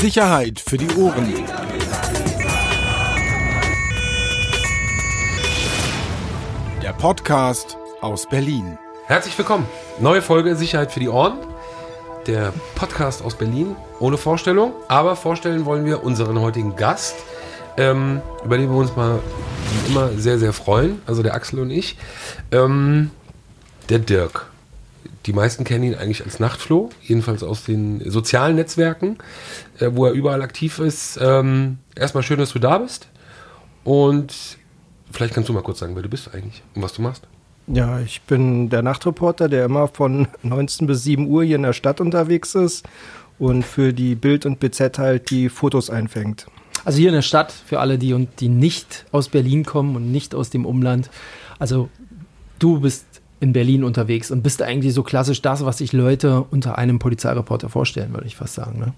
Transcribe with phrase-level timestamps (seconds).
[0.00, 1.30] Sicherheit für die Ohren.
[6.82, 8.78] Der Podcast aus Berlin.
[9.04, 9.66] Herzlich willkommen.
[10.00, 11.36] Neue Folge Sicherheit für die Ohren.
[12.26, 13.76] Der Podcast aus Berlin.
[13.98, 14.72] Ohne Vorstellung.
[14.88, 17.16] Aber vorstellen wollen wir unseren heutigen Gast,
[17.76, 19.18] ähm, über den wir uns mal
[19.84, 21.02] wie immer sehr, sehr freuen.
[21.06, 21.98] Also der Axel und ich.
[22.52, 23.10] Ähm,
[23.90, 24.49] der Dirk.
[25.26, 29.18] Die meisten kennen ihn eigentlich als Nachtfloh, jedenfalls aus den sozialen Netzwerken,
[29.78, 31.18] äh, wo er überall aktiv ist.
[31.20, 33.08] Ähm, erstmal schön, dass du da bist.
[33.84, 34.34] Und
[35.10, 37.26] vielleicht kannst du mal kurz sagen, wer du bist eigentlich und was du machst.
[37.66, 41.72] Ja, ich bin der Nachtreporter, der immer von 19 bis 7 Uhr hier in der
[41.72, 42.86] Stadt unterwegs ist
[43.38, 46.46] und für die Bild und BZ halt die Fotos einfängt.
[46.84, 50.10] Also hier in der Stadt, für alle, die und die nicht aus Berlin kommen und
[50.10, 51.10] nicht aus dem Umland.
[51.58, 51.90] Also
[52.58, 53.06] du bist
[53.40, 57.70] in Berlin unterwegs und bist eigentlich so klassisch das, was sich Leute unter einem Polizeireporter
[57.70, 58.78] vorstellen, würde ich fast sagen.
[58.78, 58.92] Ne?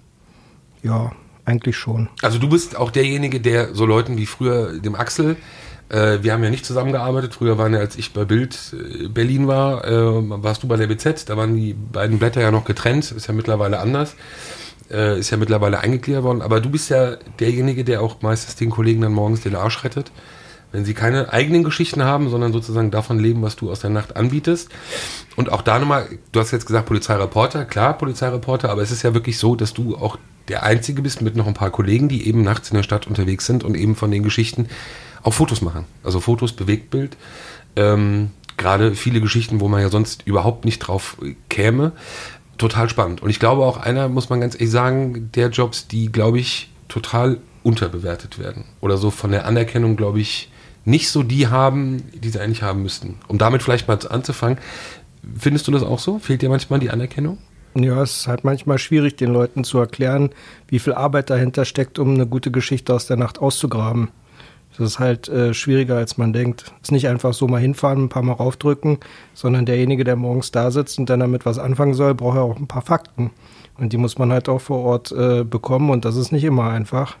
[0.83, 1.11] Ja,
[1.45, 2.09] eigentlich schon.
[2.21, 5.37] Also du bist auch derjenige, der so Leuten wie früher dem Axel,
[5.89, 9.47] äh, wir haben ja nicht zusammengearbeitet, früher waren ja, als ich bei Bild äh, Berlin
[9.47, 13.11] war, äh, warst du bei der BZ, da waren die beiden Blätter ja noch getrennt,
[13.11, 14.15] ist ja mittlerweile anders,
[14.91, 18.69] äh, ist ja mittlerweile eingegliedert worden, aber du bist ja derjenige, der auch meistens den
[18.69, 20.11] Kollegen dann morgens den Arsch rettet
[20.73, 24.17] wenn sie keine eigenen Geschichten haben, sondern sozusagen davon leben, was du aus der Nacht
[24.17, 24.69] anbietest.
[25.35, 29.13] Und auch da nochmal, du hast jetzt gesagt Polizeireporter, klar, Polizeireporter, aber es ist ja
[29.13, 32.41] wirklich so, dass du auch der Einzige bist mit noch ein paar Kollegen, die eben
[32.41, 34.67] nachts in der Stadt unterwegs sind und eben von den Geschichten
[35.21, 35.85] auch Fotos machen.
[36.03, 37.17] Also Fotos, Bewegtbild.
[37.75, 41.17] Ähm, Gerade viele Geschichten, wo man ja sonst überhaupt nicht drauf
[41.49, 41.91] käme.
[42.57, 43.21] Total spannend.
[43.21, 46.71] Und ich glaube auch einer, muss man ganz ehrlich sagen, der Jobs, die, glaube ich,
[46.87, 48.65] total unterbewertet werden.
[48.81, 50.49] Oder so von der Anerkennung, glaube ich,
[50.85, 53.15] nicht so die haben, die sie eigentlich haben müssten.
[53.27, 54.57] Um damit vielleicht mal anzufangen,
[55.37, 56.19] findest du das auch so?
[56.19, 57.37] Fehlt dir manchmal die Anerkennung?
[57.75, 60.29] Ja, es ist halt manchmal schwierig, den Leuten zu erklären,
[60.67, 64.09] wie viel Arbeit dahinter steckt, um eine gute Geschichte aus der Nacht auszugraben.
[64.77, 66.65] Das ist halt äh, schwieriger, als man denkt.
[66.81, 68.97] Es ist nicht einfach so mal hinfahren, ein paar Mal raufdrücken,
[69.33, 72.57] sondern derjenige, der morgens da sitzt und dann damit was anfangen soll, braucht ja auch
[72.57, 73.31] ein paar Fakten.
[73.77, 76.69] Und die muss man halt auch vor Ort äh, bekommen und das ist nicht immer
[76.69, 77.17] einfach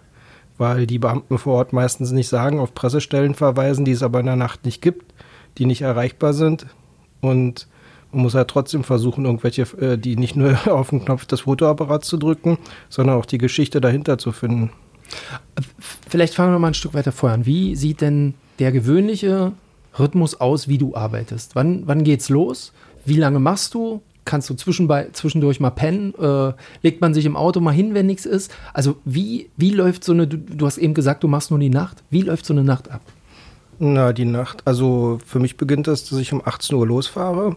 [0.57, 4.25] weil die Beamten vor Ort meistens nicht sagen, auf Pressestellen verweisen, die es aber in
[4.25, 5.13] der Nacht nicht gibt,
[5.57, 6.67] die nicht erreichbar sind.
[7.21, 7.67] Und
[8.11, 12.07] man muss halt trotzdem versuchen, irgendwelche, äh, die nicht nur auf den Knopf des Fotoapparats
[12.07, 12.57] zu drücken,
[12.89, 14.71] sondern auch die Geschichte dahinter zu finden.
[16.07, 17.45] Vielleicht fangen wir mal ein Stück weiter vorher an.
[17.45, 19.53] Wie sieht denn der gewöhnliche
[19.97, 21.55] Rhythmus aus, wie du arbeitest?
[21.55, 22.73] Wann, wann geht's los?
[23.05, 24.01] Wie lange machst du?
[24.25, 28.25] Kannst du zwischendurch mal pennen, äh, legt man sich im Auto mal hin, wenn nichts
[28.25, 28.53] ist.
[28.73, 31.69] Also wie, wie läuft so eine, du, du, hast eben gesagt, du machst nur die
[31.69, 32.03] Nacht.
[32.09, 33.01] Wie läuft so eine Nacht ab?
[33.79, 37.55] Na, die Nacht, also für mich beginnt das, dass ich um 18 Uhr losfahre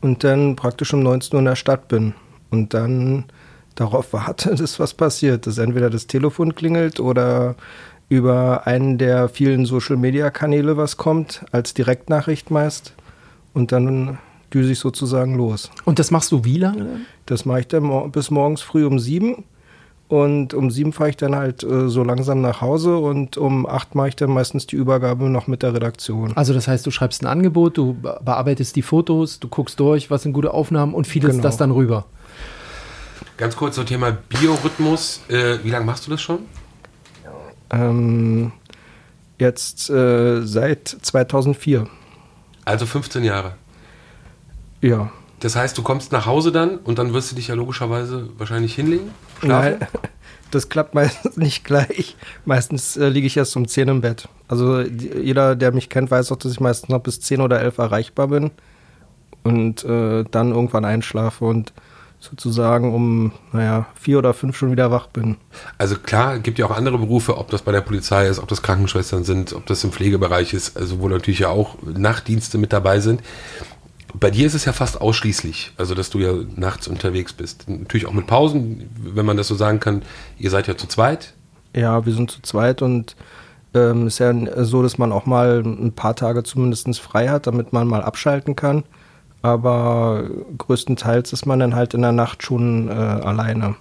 [0.00, 2.14] und dann praktisch um 19 Uhr in der Stadt bin
[2.50, 3.24] und dann
[3.74, 7.56] darauf warte, dass was passiert, dass entweder das Telefon klingelt oder
[8.08, 12.92] über einen der vielen Social-Media-Kanäle was kommt, als Direktnachricht meist.
[13.52, 14.18] Und dann
[14.52, 15.70] düse ich sozusagen los.
[15.84, 17.00] Und das machst du wie lange?
[17.26, 19.44] Das mache ich dann bis morgens früh um sieben.
[20.08, 23.96] Und um sieben fahre ich dann halt äh, so langsam nach Hause und um acht
[23.96, 26.32] mache ich dann meistens die Übergabe noch mit der Redaktion.
[26.36, 30.22] Also das heißt, du schreibst ein Angebot, du bearbeitest die Fotos, du guckst durch, was
[30.22, 31.42] sind gute Aufnahmen und fielst genau.
[31.42, 32.06] das dann rüber.
[33.36, 35.22] Ganz kurz zum Thema Biorhythmus.
[35.28, 36.38] Äh, wie lange machst du das schon?
[37.70, 38.52] Ähm,
[39.38, 41.88] jetzt äh, seit 2004.
[42.64, 43.54] Also 15 Jahre.
[44.80, 45.10] Ja.
[45.40, 48.74] Das heißt, du kommst nach Hause dann und dann wirst du dich ja logischerweise wahrscheinlich
[48.74, 49.10] hinlegen?
[49.40, 49.76] Schlafen?
[49.80, 49.88] Nein,
[50.50, 52.16] das klappt meistens nicht gleich.
[52.44, 54.28] Meistens äh, liege ich erst um 10 im Bett.
[54.48, 57.60] Also die, jeder, der mich kennt, weiß auch, dass ich meistens noch bis 10 oder
[57.60, 58.50] 11 erreichbar bin
[59.44, 61.72] und äh, dann irgendwann einschlafe und
[62.18, 65.36] sozusagen um, naja, vier oder fünf schon wieder wach bin.
[65.78, 68.62] Also klar, gibt ja auch andere Berufe, ob das bei der Polizei ist, ob das
[68.62, 73.00] Krankenschwestern sind, ob das im Pflegebereich ist, also wo natürlich ja auch Nachtdienste mit dabei
[73.00, 73.22] sind.
[74.18, 77.68] Bei dir ist es ja fast ausschließlich, also dass du ja nachts unterwegs bist.
[77.68, 80.02] Natürlich auch mit Pausen, wenn man das so sagen kann.
[80.38, 81.34] Ihr seid ja zu zweit.
[81.74, 83.16] Ja, wir sind zu zweit und
[83.74, 84.32] ähm, ist ja
[84.64, 88.56] so, dass man auch mal ein paar Tage zumindest frei hat, damit man mal abschalten
[88.56, 88.84] kann.
[89.42, 90.24] Aber
[90.56, 93.76] größtenteils ist man dann halt in der Nacht schon äh, alleine.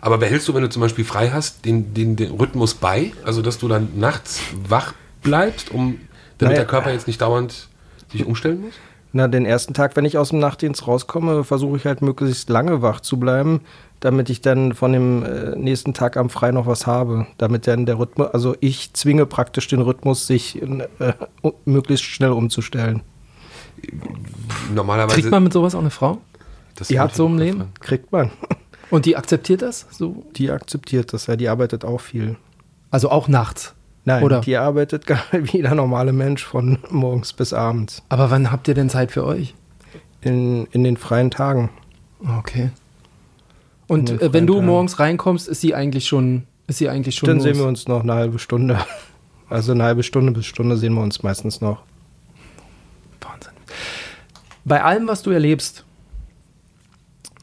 [0.00, 3.12] Aber behältst du, wenn du zum Beispiel frei hast, den, den, den Rhythmus bei?
[3.24, 6.00] Also, dass du dann nachts wach bleibst, um,
[6.38, 6.56] damit naja.
[6.56, 7.68] der Körper jetzt nicht dauernd
[8.10, 8.74] sich umstellen muss?
[9.16, 12.82] Na, den ersten Tag, wenn ich aus dem Nachtdienst rauskomme, versuche ich halt möglichst lange
[12.82, 13.62] wach zu bleiben,
[13.98, 17.26] damit ich dann von dem äh, nächsten Tag am Frei noch was habe.
[17.38, 20.86] Damit dann der Rhythmus, also ich zwinge praktisch den Rhythmus, sich äh,
[21.64, 23.00] möglichst schnell umzustellen.
[24.74, 25.14] Normalerweise.
[25.14, 26.18] Kriegt man mit sowas auch eine Frau?
[26.74, 27.72] Das ja, so im Leben?
[27.80, 28.30] Kriegt man.
[28.90, 29.86] Und die akzeptiert das?
[29.92, 30.26] So?
[30.36, 32.36] Die akzeptiert das, ja, die arbeitet auch viel.
[32.90, 33.74] Also auch nachts?
[34.06, 34.40] Nein, Oder?
[34.40, 38.02] die arbeitet gar wie jeder normale Mensch von morgens bis abends.
[38.08, 39.54] Aber wann habt ihr denn Zeit für euch?
[40.22, 41.70] In, in den freien Tagen.
[42.38, 42.70] Okay.
[43.88, 44.66] Und äh, wenn du Tagen.
[44.66, 47.44] morgens reinkommst, ist sie eigentlich schon, ist sie eigentlich schon Dann los?
[47.44, 48.78] sehen wir uns noch eine halbe Stunde.
[49.48, 51.84] Also eine halbe Stunde bis Stunde sehen wir uns meistens noch.
[53.20, 53.52] Wahnsinn.
[54.64, 55.84] Bei allem, was du erlebst,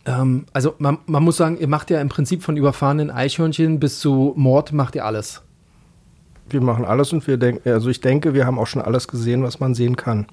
[0.05, 4.01] ähm, also man, man muss sagen, ihr macht ja im Prinzip von überfahrenen Eichhörnchen bis
[4.01, 5.43] zu Mord macht ihr alles.
[6.53, 9.43] Wir machen alles und wir denken, also ich denke, wir haben auch schon alles gesehen,
[9.43, 10.27] was man sehen kann.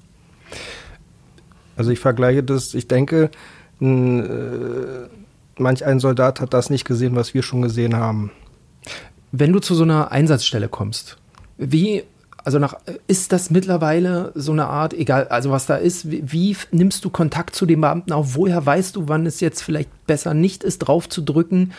[1.75, 3.31] Also ich vergleiche das, ich denke,
[3.81, 5.07] ein, äh,
[5.57, 8.31] manch ein Soldat hat das nicht gesehen, was wir schon gesehen haben.
[9.31, 11.17] Wenn du zu so einer Einsatzstelle kommst,
[11.57, 12.03] wie,
[12.43, 12.75] also nach,
[13.07, 17.09] ist das mittlerweile so eine Art, egal, also was da ist, wie, wie nimmst du
[17.09, 18.35] Kontakt zu den Beamten auf?
[18.35, 21.71] Woher weißt du, wann es jetzt vielleicht besser nicht ist, drauf zu drücken?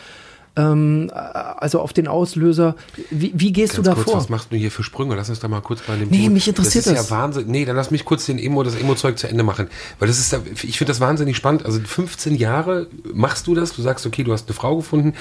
[0.55, 2.75] Ähm, also auf den Auslöser.
[3.09, 4.17] Wie, wie gehst Ganz du da kurz, vor?
[4.17, 5.15] was machst du hier für Sprünge?
[5.15, 6.93] Lass uns da mal kurz bei dem Nee, Thema- mich interessiert das.
[6.93, 7.03] das.
[7.05, 7.45] ist ja Wahnsinn.
[7.47, 9.67] Nee, dann lass mich kurz den Emo, das Emo-Zeug zu Ende machen.
[9.97, 10.31] Weil das ist,
[10.63, 11.65] ich finde das wahnsinnig spannend.
[11.65, 15.13] Also 15 Jahre machst du das, du sagst, okay, du hast eine Frau gefunden.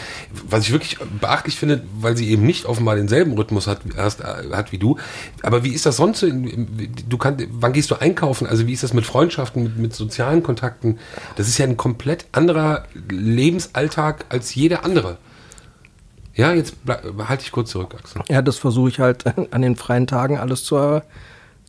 [0.48, 4.24] Was ich wirklich beachtlich finde, weil sie eben nicht offenbar denselben Rhythmus hat, hast, äh,
[4.52, 4.98] hat wie du.
[5.42, 6.22] Aber wie ist das sonst?
[6.22, 8.46] Du kannst, wann gehst du einkaufen?
[8.46, 10.98] Also wie ist das mit Freundschaften, mit, mit sozialen Kontakten?
[11.36, 15.18] Das ist ja ein komplett anderer Lebensalltag als jeder andere.
[16.34, 18.22] Ja, jetzt halte ich kurz zurück, Axel.
[18.28, 21.02] Ja, das versuche ich halt an den freien Tagen alles zu,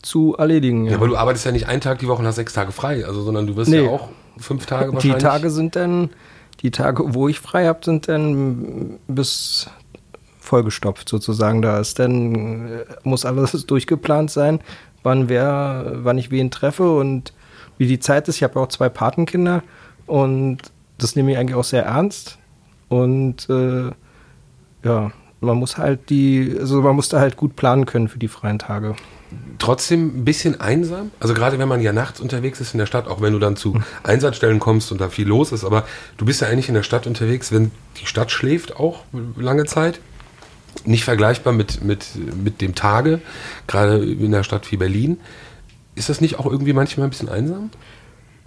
[0.01, 0.85] zu erledigen.
[0.85, 3.05] Ja, aber du arbeitest ja nicht einen Tag die Woche und hast sechs Tage frei,
[3.05, 3.83] also sondern du wirst Nee.
[3.83, 5.23] ja auch fünf Tage die wahrscheinlich.
[5.23, 6.09] Tage sind dann,
[6.61, 9.69] die Tage, wo ich frei habe, sind dann bis
[10.39, 11.61] vollgestopft sozusagen.
[11.61, 14.59] Da ist dann, äh, muss alles durchgeplant sein,
[15.03, 17.33] wann wer, wann ich wen treffe und
[17.77, 18.37] wie die Zeit ist.
[18.37, 19.61] Ich habe auch zwei Patenkinder
[20.05, 20.59] und
[20.97, 22.37] das nehme ich eigentlich auch sehr ernst.
[22.87, 23.91] Und äh,
[24.83, 25.11] ja,
[25.43, 28.59] man muss halt die, also man muss da halt gut planen können für die freien
[28.59, 28.95] Tage.
[29.57, 31.11] Trotzdem ein bisschen einsam.
[31.19, 33.55] Also gerade wenn man ja nachts unterwegs ist in der Stadt, auch wenn du dann
[33.55, 35.85] zu Einsatzstellen kommst und da viel los ist, aber
[36.17, 39.03] du bist ja eigentlich in der Stadt unterwegs, wenn die Stadt schläft auch
[39.35, 39.99] lange Zeit.
[40.85, 42.07] Nicht vergleichbar mit, mit,
[42.43, 43.21] mit dem Tage,
[43.67, 45.19] gerade in einer Stadt wie Berlin.
[45.95, 47.69] Ist das nicht auch irgendwie manchmal ein bisschen einsam?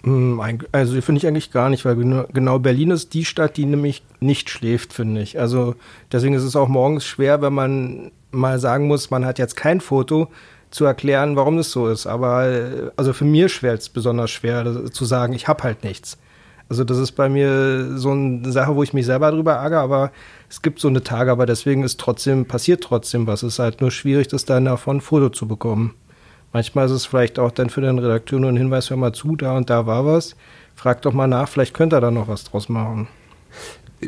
[0.07, 0.39] Hm,
[0.71, 1.95] Also finde ich eigentlich gar nicht, weil
[2.33, 5.39] genau Berlin ist die Stadt, die nämlich nicht schläft, finde ich.
[5.39, 5.75] Also
[6.11, 9.81] deswegen ist es auch morgens schwer, wenn man mal sagen muss, man hat jetzt kein
[9.81, 10.29] Foto,
[10.69, 12.07] zu erklären, warum das so ist.
[12.07, 16.17] Aber also für mir schwer es besonders schwer zu sagen, ich habe halt nichts.
[16.69, 20.11] Also das ist bei mir so eine Sache, wo ich mich selber drüber ärgere, aber
[20.49, 23.43] es gibt so eine Tage, aber deswegen ist trotzdem, passiert trotzdem was.
[23.43, 25.95] Es ist halt nur schwierig, das dann davon ein Foto zu bekommen.
[26.57, 29.35] Manchmal ist es vielleicht auch dann für den Redakteur nur ein Hinweis, hör mal zu,
[29.35, 30.35] da und da war was.
[30.75, 33.07] Frag doch mal nach, vielleicht könnte er da noch was draus machen.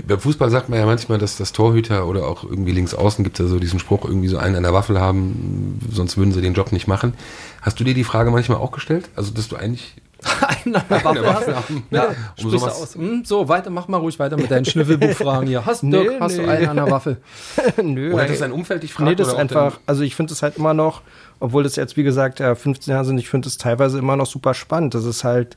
[0.08, 3.40] Beim Fußball sagt man ja manchmal, dass das Torhüter oder auch irgendwie links außen gibt
[3.40, 6.42] es ja so diesen Spruch, irgendwie so einen an der Waffel haben, sonst würden sie
[6.42, 7.14] den Job nicht machen.
[7.62, 9.10] Hast du dir die Frage manchmal auch gestellt?
[9.16, 9.94] Also, dass du eigentlich
[10.66, 12.96] Der eine Waffe Waffe haben, Ja, um sprichst du sowas- aus.
[12.96, 15.66] Hm, so, weiter, mach mal ruhig weiter mit deinen Schnüffelbuchfragen hier.
[15.66, 16.48] Hast, Nee, Dirk, hast du nee.
[16.50, 17.18] einen an der Waffe?
[17.84, 18.30] Nö, Oder ey.
[18.30, 19.10] dass dein Umfeld dich fragt?
[19.10, 21.02] Nee, das ist einfach, also ich finde es halt immer noch,
[21.40, 24.26] obwohl das jetzt wie gesagt ja 15 Jahre sind, ich finde es teilweise immer noch
[24.26, 24.94] super spannend.
[24.94, 25.56] Das ist halt,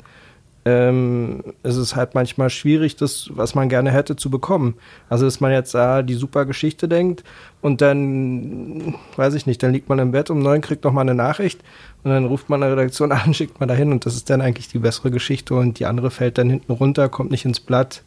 [0.65, 4.75] ähm, es ist halt manchmal schwierig, das, was man gerne hätte, zu bekommen.
[5.09, 7.25] Also, dass man jetzt ah, die super Geschichte denkt
[7.63, 11.01] und dann, weiß ich nicht, dann liegt man im Bett um neun, kriegt noch mal
[11.01, 11.61] eine Nachricht
[12.05, 14.69] und dann ruft man eine Redaktion an, schickt man dahin und das ist dann eigentlich
[14.69, 18.03] die bessere Geschichte und die andere fällt dann hinten runter, kommt nicht ins Blatt,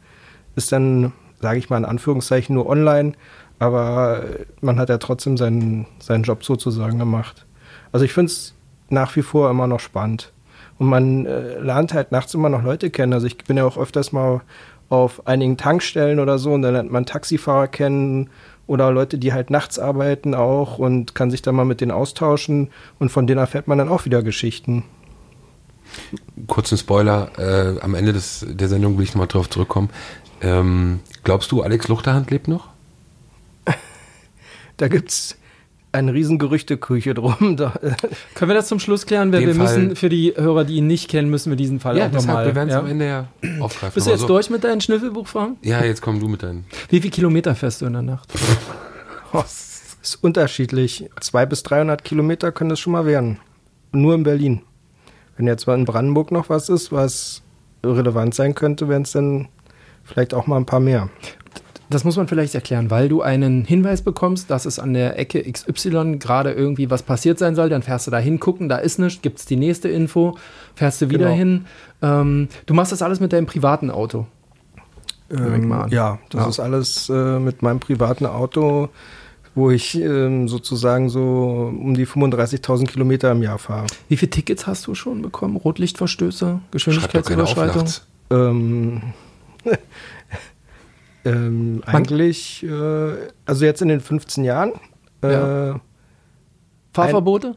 [0.55, 3.13] ist dann, sage ich mal in Anführungszeichen, nur online,
[3.59, 4.23] aber
[4.61, 7.45] man hat ja trotzdem seinen, seinen Job sozusagen gemacht.
[7.91, 8.53] Also ich finde es
[8.89, 10.31] nach wie vor immer noch spannend.
[10.77, 13.13] Und man äh, lernt halt nachts immer noch Leute kennen.
[13.13, 14.41] Also ich bin ja auch öfters mal
[14.89, 18.29] auf einigen Tankstellen oder so und dann lernt man Taxifahrer kennen
[18.67, 22.69] oder Leute, die halt nachts arbeiten auch und kann sich dann mal mit denen austauschen
[22.99, 24.83] und von denen erfährt man dann auch wieder Geschichten.
[26.47, 29.89] kurzen Spoiler, äh, am Ende des, der Sendung will ich nochmal drauf zurückkommen.
[30.41, 32.69] Ähm, glaubst du, Alex Luchterhand lebt noch?
[34.77, 35.37] Da gibt's
[35.95, 37.55] eine riesen Gerüchteküche drum.
[37.57, 37.91] Da, äh,
[38.35, 39.31] Können wir das zum Schluss klären?
[39.31, 41.99] Weil wir Fall- müssen für die Hörer, die ihn nicht kennen, müssen wir diesen Fall
[42.01, 42.45] auch nochmal.
[42.45, 42.79] wir werden es Ja.
[42.81, 43.27] am Ende ja
[43.59, 43.93] aufgreifen.
[43.95, 45.57] Bist du jetzt so- durch mit deinen Schnüffelbuchfragen?
[45.63, 46.65] Ja, jetzt komm du mit deinen.
[46.89, 48.31] Wie viele Kilometer fährst du in der Nacht?
[50.01, 51.09] ist unterschiedlich.
[51.19, 53.39] 200 bis 300 Kilometer können das schon mal werden.
[53.91, 54.61] Nur in Berlin.
[55.37, 57.41] Wenn jetzt mal in Brandenburg noch was ist, was
[57.83, 59.47] relevant sein könnte, wären es dann
[60.03, 61.09] vielleicht auch mal ein paar mehr.
[61.89, 65.43] Das muss man vielleicht erklären, weil du einen Hinweis bekommst, dass es an der Ecke
[65.51, 68.97] XY gerade irgendwie was passiert sein soll, dann fährst du da hin, gucken, da ist
[68.97, 70.37] nichts, gibt es die nächste Info,
[70.73, 71.35] fährst du wieder Genau.
[71.37, 71.65] hin.
[72.01, 74.25] Ähm, du machst das alles mit deinem privaten Auto.
[75.29, 75.87] An.
[75.89, 76.49] ja, das Ja.
[76.49, 78.89] ist alles äh, mit meinem privaten Auto,
[79.55, 83.87] wo ich ähm, sozusagen so um die 35.000 Kilometer im Jahr fahre.
[84.07, 85.55] Wie viele Tickets hast du schon bekommen?
[85.55, 87.85] Rotlichtverstöße, Geschwindigkeitsüberschreitung?
[88.29, 89.01] Ähm,
[91.25, 93.13] ähm, eigentlich, äh,
[93.45, 94.73] also jetzt in den 15 Jahren,
[95.23, 95.79] äh, Ja.
[96.93, 97.55] Fahrverbote?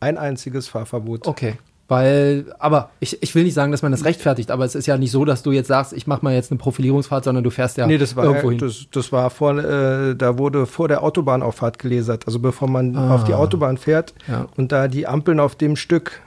[0.00, 1.26] ein einziges Fahrverbot.
[1.26, 1.54] Okay.
[1.86, 4.96] Weil, aber ich, ich will nicht sagen, dass man das rechtfertigt, aber es ist ja
[4.96, 7.76] nicht so, dass du jetzt sagst, ich mache mal jetzt eine Profilierungsfahrt, sondern du fährst
[7.78, 8.58] ja nee, das war, irgendwo hin.
[8.60, 12.26] das, das war vor, äh, da wurde vor der Autobahnauffahrt gelasert.
[12.28, 13.14] Also bevor man Ah.
[13.16, 14.46] auf die Autobahn fährt Ja.
[14.56, 16.20] und da die Ampeln auf dem Stück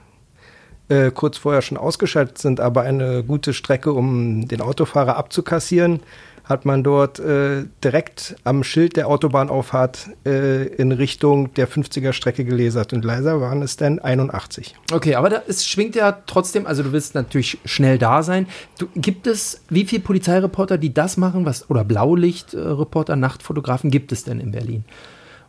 [0.90, 6.00] äh, kurz vorher schon ausgeschaltet sind, aber eine gute Strecke, um den Autofahrer abzukassieren,
[6.44, 12.44] hat man dort äh, direkt am Schild der Autobahnauffahrt äh, in Richtung der 50er Strecke
[12.44, 12.92] gelasert.
[12.92, 14.74] Und leiser waren es dann 81.
[14.92, 18.46] Okay, aber da, es schwingt ja trotzdem, also du willst natürlich schnell da sein.
[18.78, 24.24] Du, gibt es, wie viele Polizeireporter, die das machen, was, oder Blaulichtreporter, Nachtfotografen gibt es
[24.24, 24.84] denn in Berlin?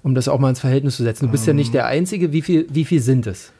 [0.01, 1.25] Um das auch mal ins Verhältnis zu setzen.
[1.25, 2.31] Du bist ja nicht der Einzige.
[2.31, 3.51] Wie viel, wie viel sind es?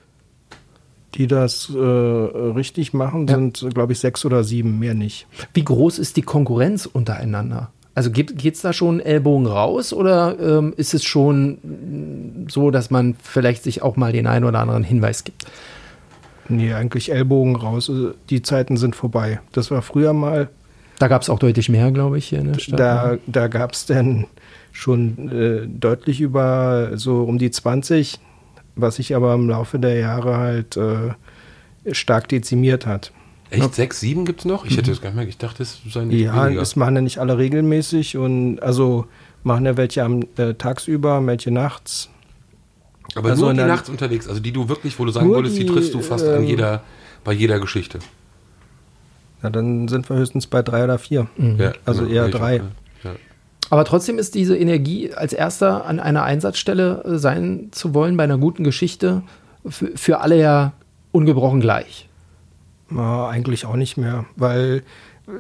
[1.16, 3.36] Die das äh, richtig machen, Ja.
[3.36, 5.28] sind, glaube ich, sechs oder sieben, mehr nicht.
[5.54, 7.72] Wie groß ist die Konkurrenz untereinander?
[7.94, 12.92] Also geht es da schon Ellbogen raus oder ähm, ist es schon mm, so, dass
[12.92, 15.46] man vielleicht sich auch mal den einen oder anderen Hinweis gibt?
[16.50, 17.90] Nee, eigentlich Ellbogen raus.
[17.90, 19.40] Also Die Zeiten sind vorbei.
[19.54, 20.50] Das war früher mal,
[21.00, 22.80] Da gab es auch deutlich mehr, glaube ich, hier in der Stadt.
[22.80, 23.20] da, ne?
[23.28, 24.28] da gab es dann
[24.74, 28.20] schon äh, deutlich über so um die 20,
[28.75, 31.13] was sich aber im Laufe der Jahre halt äh,
[31.94, 33.12] stark dezimiert hat.
[33.50, 33.75] Echt?
[33.75, 34.65] Sechs, sieben gibt es noch?
[34.65, 35.27] Ich hätte das gar nicht mehr.
[35.27, 36.60] Ich dachte, es seien nicht Ja, weniger.
[36.62, 39.05] das machen ja nicht alle regelmäßig und also
[39.44, 42.10] machen ja welche am äh, tagsüber, welche nachts.
[43.13, 45.65] Aber also nur die nachts unterwegs, also die du wirklich, wo du sagen wolltest, die,
[45.65, 46.84] die, triffst du fast an ähm, jeder,
[47.24, 48.00] bei jeder Geschichte.
[49.41, 51.27] Na, dann sind wir höchstens bei drei oder vier.
[51.38, 52.58] Ja, Also genau, eher auch drei.
[52.58, 52.63] Ja.
[53.70, 58.24] Aber trotzdem ist diese Energie, als erster an einer Einsatzstelle äh, sein zu wollen, bei
[58.24, 59.24] einer guten Geschichte,
[59.68, 60.74] für, für alle ja
[61.12, 62.08] ungebrochen gleich.
[62.92, 64.84] Ja, eigentlich auch nicht mehr, weil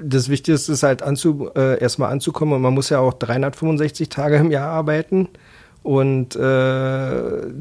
[0.01, 4.37] das Wichtigste ist halt anzu, äh, erstmal anzukommen und man muss ja auch 365 Tage
[4.37, 5.29] im Jahr arbeiten
[5.85, 6.39] und äh,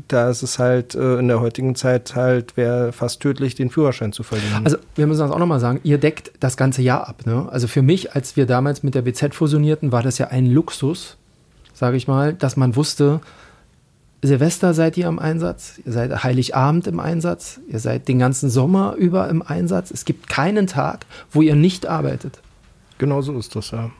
[0.09, 4.15] da ist es halt äh, in der heutigen Zeit halt wäre fast tödlich, den Führerschein
[4.15, 4.65] zu verlieren.
[4.65, 7.27] Also wir müssen das auch nochmal sagen, ihr deckt das ganze Jahr ab.
[7.27, 7.47] Ne?
[7.51, 11.19] Also für mich, als wir damals mit der BZ fusionierten, war das ja ein Luxus,
[11.75, 13.21] sage ich mal, dass man wusste,
[14.23, 18.95] Silvester seid ihr im Einsatz, ihr seid Heiligabend im Einsatz, ihr seid den ganzen Sommer
[18.95, 19.91] über im Einsatz.
[19.91, 22.41] Es gibt keinen Tag, wo ihr nicht arbeitet.
[22.97, 23.91] Genau so ist das ja.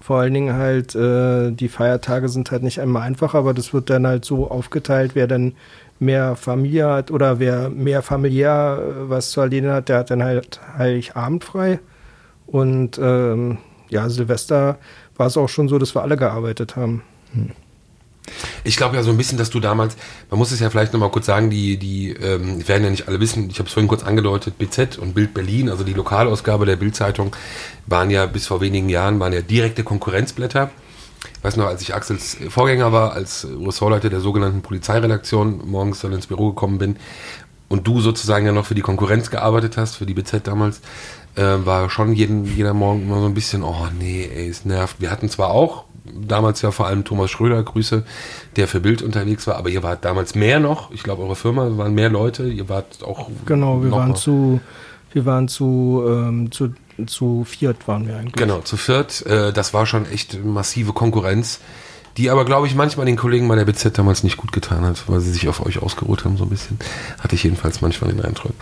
[0.00, 3.88] Vor allen Dingen halt, äh, die Feiertage sind halt nicht einmal einfach, aber das wird
[3.88, 5.54] dann halt so aufgeteilt, wer dann
[5.98, 10.22] mehr Familie hat oder wer mehr familiär äh, was zu erledigen hat, der hat dann
[10.22, 11.80] halt Heiligabend frei.
[12.46, 14.78] Und ähm, ja, Silvester
[15.16, 17.02] war es auch schon so, dass wir alle gearbeitet haben.
[18.64, 19.96] Ich glaube ja so ein bisschen, dass du damals,
[20.30, 23.20] man muss es ja vielleicht nochmal kurz sagen, die, die ähm, werden ja nicht alle
[23.20, 26.76] wissen, ich habe es vorhin kurz angedeutet, BZ und Bild Berlin, also die Lokalausgabe der
[26.76, 27.34] Bildzeitung,
[27.86, 30.70] waren ja bis vor wenigen Jahren, waren ja direkte Konkurrenzblätter.
[31.38, 36.12] Ich weiß noch, als ich Axels Vorgänger war, als Ressortleiter der sogenannten Polizeiredaktion, morgens dann
[36.12, 36.96] ins Büro gekommen bin
[37.68, 40.80] und du sozusagen ja noch für die Konkurrenz gearbeitet hast, für die BZ damals,
[41.36, 44.96] äh, war schon jeden, jeder Morgen immer so ein bisschen, oh nee, ey, es nervt.
[45.00, 48.04] Wir hatten zwar auch, damals ja vor allem Thomas Schröder, Grüße,
[48.56, 50.90] der für Bild unterwegs war, aber ihr wart damals mehr noch.
[50.92, 53.28] Ich glaube, eure Firma waren mehr Leute, ihr wart auch.
[53.44, 54.60] Genau, wir waren mal- zu,
[55.12, 56.74] wir waren zu, ähm, zu,
[57.06, 58.34] zu viert waren wir eigentlich.
[58.34, 59.24] Genau, zu viert.
[59.26, 61.60] Äh, das war schon echt massive Konkurrenz,
[62.16, 65.04] die aber, glaube ich, manchmal den Kollegen bei der BZ damals nicht gut getan hat,
[65.06, 66.78] weil sie sich auf euch ausgeruht haben, so ein bisschen.
[67.18, 68.52] Hatte ich jedenfalls manchmal den Eindruck.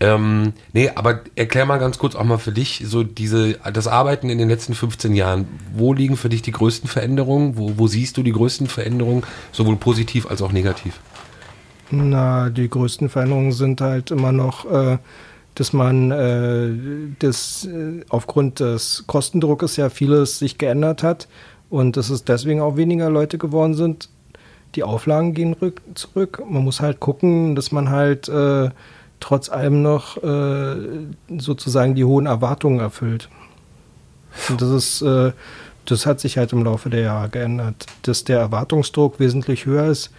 [0.00, 4.30] Ähm, nee, aber erklär mal ganz kurz auch mal für dich, so diese, das Arbeiten
[4.30, 5.46] in den letzten 15 Jahren.
[5.74, 7.58] Wo liegen für dich die größten Veränderungen?
[7.58, 10.98] Wo, wo siehst du die größten Veränderungen, sowohl positiv als auch negativ?
[11.90, 14.96] Na, die größten Veränderungen sind halt immer noch, äh,
[15.54, 21.28] dass man äh, das, äh, aufgrund des Kostendruckes ja vieles sich geändert hat
[21.72, 24.10] und dass es deswegen auch weniger Leute geworden sind.
[24.74, 26.42] Die Auflagen gehen rück, zurück.
[26.46, 28.68] Man muss halt gucken, dass man halt äh,
[29.20, 30.76] trotz allem noch äh,
[31.38, 33.30] sozusagen die hohen Erwartungen erfüllt.
[34.50, 35.32] Und das ist, äh,
[35.86, 40.10] das hat sich halt im Laufe der Jahre geändert, dass der Erwartungsdruck wesentlich höher ist,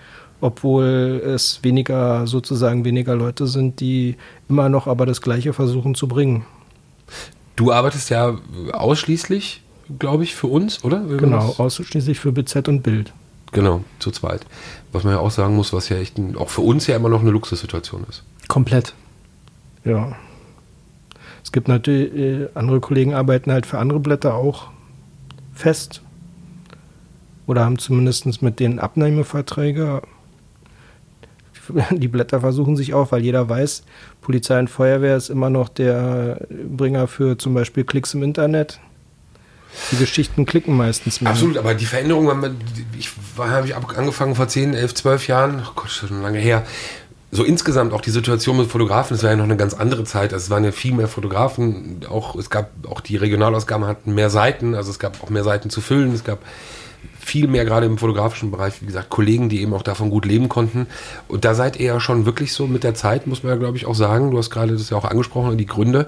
[0.41, 4.17] obwohl es weniger, sozusagen weniger Leute sind, die
[4.49, 6.47] immer noch aber das Gleiche versuchen zu bringen.
[7.55, 8.39] Du arbeitest ja
[8.71, 9.62] ausschließlich,
[9.99, 11.09] glaube ich, für uns, oder?
[11.09, 13.13] Wenn Genau, ausschließlich für BZ und Bild.
[13.51, 14.45] Genau, zu zweit.
[14.91, 17.09] Was man ja auch sagen muss, was ja echt ein, auch für uns ja immer
[17.09, 18.23] noch eine Luxussituation ist.
[18.47, 18.93] Komplett.
[19.85, 20.15] Ja.
[21.43, 24.67] Es gibt natürlich, äh, andere Kollegen arbeiten halt für andere Blätter auch
[25.53, 26.01] fest
[27.45, 30.01] oder haben zumindest mit denen Abnahmeverträge.
[31.91, 33.83] Die Blätter versuchen sich auch, weil jeder weiß,
[34.21, 38.79] Polizei und Feuerwehr ist immer noch der Bringer für zum Beispiel Klicks im Internet.
[39.91, 41.31] Die Geschichten klicken meistens mehr.
[41.31, 42.31] Absolut, aber die Veränderung,
[42.97, 46.63] ich habe ich angefangen vor 10, 11, 12 Jahren, oh Gott, schon lange her.
[47.31, 50.33] So insgesamt auch die Situation mit Fotografen, das war ja noch eine ganz andere Zeit.
[50.33, 52.01] Also es waren ja viel mehr Fotografen.
[52.07, 55.71] Auch es gab auch die Regionalausgaben hatten mehr Seiten, also es gab auch mehr Seiten
[55.71, 56.13] zu füllen.
[56.13, 56.39] Es gab
[57.23, 60.49] viel mehr gerade im fotografischen Bereich, wie gesagt, Kollegen, die eben auch davon gut leben
[60.49, 60.87] konnten.
[61.27, 63.77] Und da seid ihr ja schon wirklich so mit der Zeit, muss man ja, glaube
[63.77, 64.31] ich, auch sagen.
[64.31, 66.07] Du hast gerade das ja auch angesprochen, die Gründe.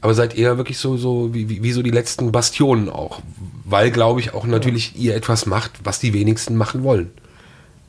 [0.00, 3.20] Aber seid ihr wirklich so, so wie, wie, wie so die letzten Bastionen auch.
[3.64, 7.10] Weil, glaube ich, auch natürlich ihr etwas macht, was die wenigsten machen wollen.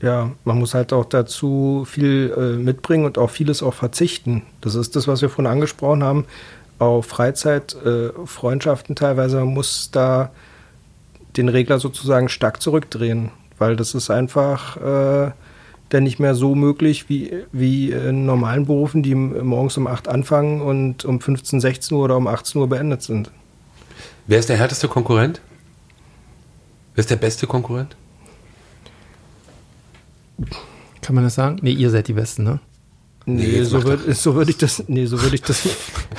[0.01, 4.43] Ja, man muss halt auch dazu viel äh, mitbringen und auch vieles auch verzichten.
[4.61, 6.25] Das ist das, was wir vorhin angesprochen haben.
[6.77, 10.31] Auf Freizeit, äh, Freundschaften teilweise, man muss da
[11.37, 15.31] den Regler sozusagen stark zurückdrehen, weil das ist einfach äh,
[15.89, 20.61] dann nicht mehr so möglich wie, wie in normalen Berufen, die morgens um 8 anfangen
[20.61, 23.31] und um 15, 16 Uhr oder um 18 Uhr beendet sind.
[24.27, 25.41] Wer ist der härteste Konkurrent?
[26.95, 27.95] Wer ist der beste Konkurrent?
[31.01, 31.59] Kann man das sagen?
[31.61, 32.59] Nee, ihr seid die Besten, ne?
[33.27, 35.67] Nee, nee so würde so würd ich das, nee, so würde ich das,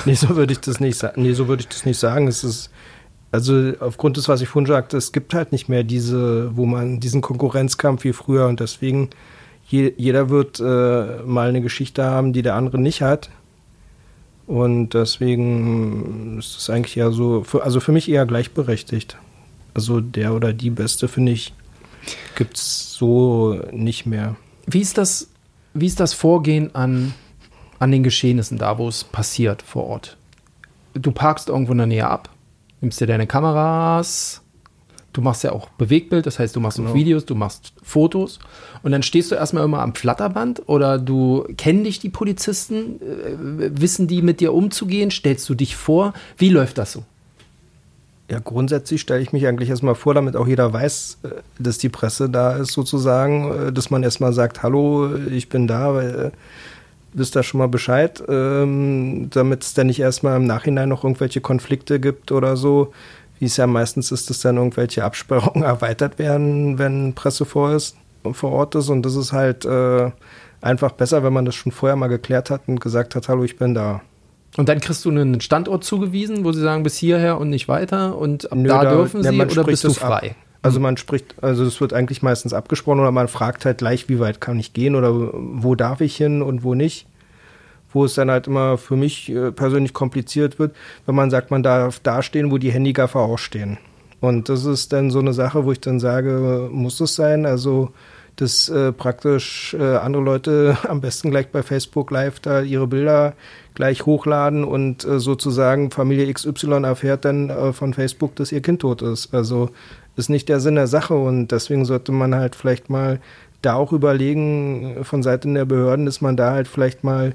[0.05, 1.21] nee, so würde ich das nicht sagen.
[1.21, 2.27] Nee, so würde ich das nicht sagen.
[2.27, 2.69] Es ist,
[3.31, 6.99] also aufgrund des, was ich vorhin sagte, es gibt halt nicht mehr diese, wo man
[6.99, 9.09] diesen Konkurrenzkampf wie früher und deswegen
[9.67, 13.29] je, jeder wird äh, mal eine Geschichte haben, die der andere nicht hat.
[14.45, 19.17] Und deswegen ist es eigentlich ja so, für, also für mich eher gleichberechtigt.
[19.73, 21.53] Also der oder die Beste, finde ich,
[22.35, 24.37] gibt es so nicht mehr.
[24.65, 25.29] Wie ist das,
[25.73, 27.13] wie ist das Vorgehen an,
[27.79, 30.17] an den Geschehnissen da, wo es passiert vor Ort?
[30.93, 32.29] Du parkst irgendwo in der Nähe ab,
[32.81, 34.41] nimmst dir deine Kameras,
[35.17, 36.93] du machst ja auch Bewegtbild, das heißt, du machst genau.
[36.93, 38.39] Videos, du machst Fotos
[38.83, 43.71] und dann stehst du erstmal immer am Flatterband oder du kennen dich die Polizisten, äh,
[43.81, 47.03] wissen die mit dir umzugehen, stellst du dich vor, wie läuft das so?
[48.29, 51.89] Ja, grundsätzlich stelle ich mich eigentlich erstmal vor, damit auch jeder weiß, äh, dass die
[51.89, 56.31] Presse da ist sozusagen, äh, dass man erstmal sagt, hallo, ich bin da, weil
[57.17, 61.41] wisst da schon mal Bescheid, ähm, damit es dann nicht erstmal im Nachhinein noch irgendwelche
[61.41, 62.93] Konflikte gibt oder so.
[63.39, 67.95] Wie es ja meistens ist, dass dann irgendwelche Absperrungen erweitert werden, wenn Presse vor, ist,
[68.31, 68.89] vor Ort ist.
[68.89, 70.11] Und das ist halt äh,
[70.61, 73.57] einfach besser, wenn man das schon vorher mal geklärt hat und gesagt hat, hallo, ich
[73.57, 74.01] bin da.
[74.55, 78.17] Und dann kriegst du einen Standort zugewiesen, wo sie sagen, bis hierher und nicht weiter
[78.17, 80.31] und Nö, da, da dürfen sie oder bist du frei?
[80.31, 80.46] Ab.
[80.61, 84.19] Also man spricht, also es wird eigentlich meistens abgesprochen oder man fragt halt gleich, wie
[84.19, 87.07] weit kann ich gehen oder wo darf ich hin und wo nicht.
[87.93, 91.63] Wo es dann halt immer für mich äh, persönlich kompliziert wird, wenn man sagt, man
[91.63, 93.77] darf da stehen, wo die Handygaffer auch stehen.
[94.19, 97.45] Und das ist dann so eine Sache, wo ich dann sage, muss es sein?
[97.45, 97.93] Also,
[98.35, 103.33] dass äh, praktisch äh, andere Leute am besten gleich bei Facebook Live da ihre Bilder
[103.73, 108.81] gleich hochladen und äh, sozusagen Familie XY erfährt dann äh, von Facebook, dass ihr Kind
[108.81, 109.33] tot ist.
[109.33, 109.69] Also
[110.17, 113.19] ist nicht der Sinn der Sache und deswegen sollte man halt vielleicht mal
[113.61, 117.33] da auch überlegen von Seiten der Behörden, dass man da halt vielleicht mal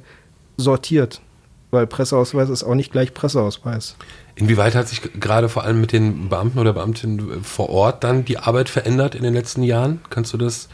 [0.56, 1.20] sortiert,
[1.70, 3.96] weil Presseausweis ist auch nicht gleich Presseausweis.
[4.34, 8.38] Inwieweit hat sich gerade vor allem mit den Beamten oder Beamtinnen vor Ort dann die
[8.38, 10.00] Arbeit verändert in den letzten Jahren?
[10.10, 10.68] Kannst du das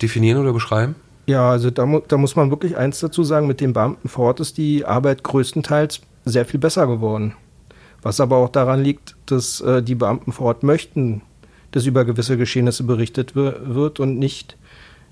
[0.00, 0.94] definieren oder beschreiben?
[1.26, 4.40] Ja, also da, da muss man wirklich eins dazu sagen, mit den Beamten vor Ort
[4.40, 7.34] ist die Arbeit größtenteils sehr viel besser geworden.
[8.06, 11.22] Was aber auch daran liegt, dass äh, die Beamten vor Ort möchten,
[11.72, 14.56] dass über gewisse Geschehnisse berichtet wird und nicht,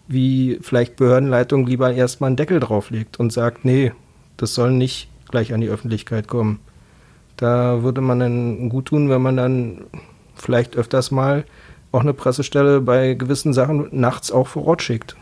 [0.07, 3.91] wie vielleicht Behördenleitung lieber erstmal einen Deckel drauflegt und sagt, nee,
[4.37, 6.61] das soll nicht gleich an die Öffentlichkeit kommen.
[7.37, 9.87] Da würde man dann gut tun, wenn man dann
[10.37, 11.47] vielleicht öfters mal
[11.91, 15.17] auch eine Pressestelle bei gewissen Sachen nachts auch vor Ort schickt.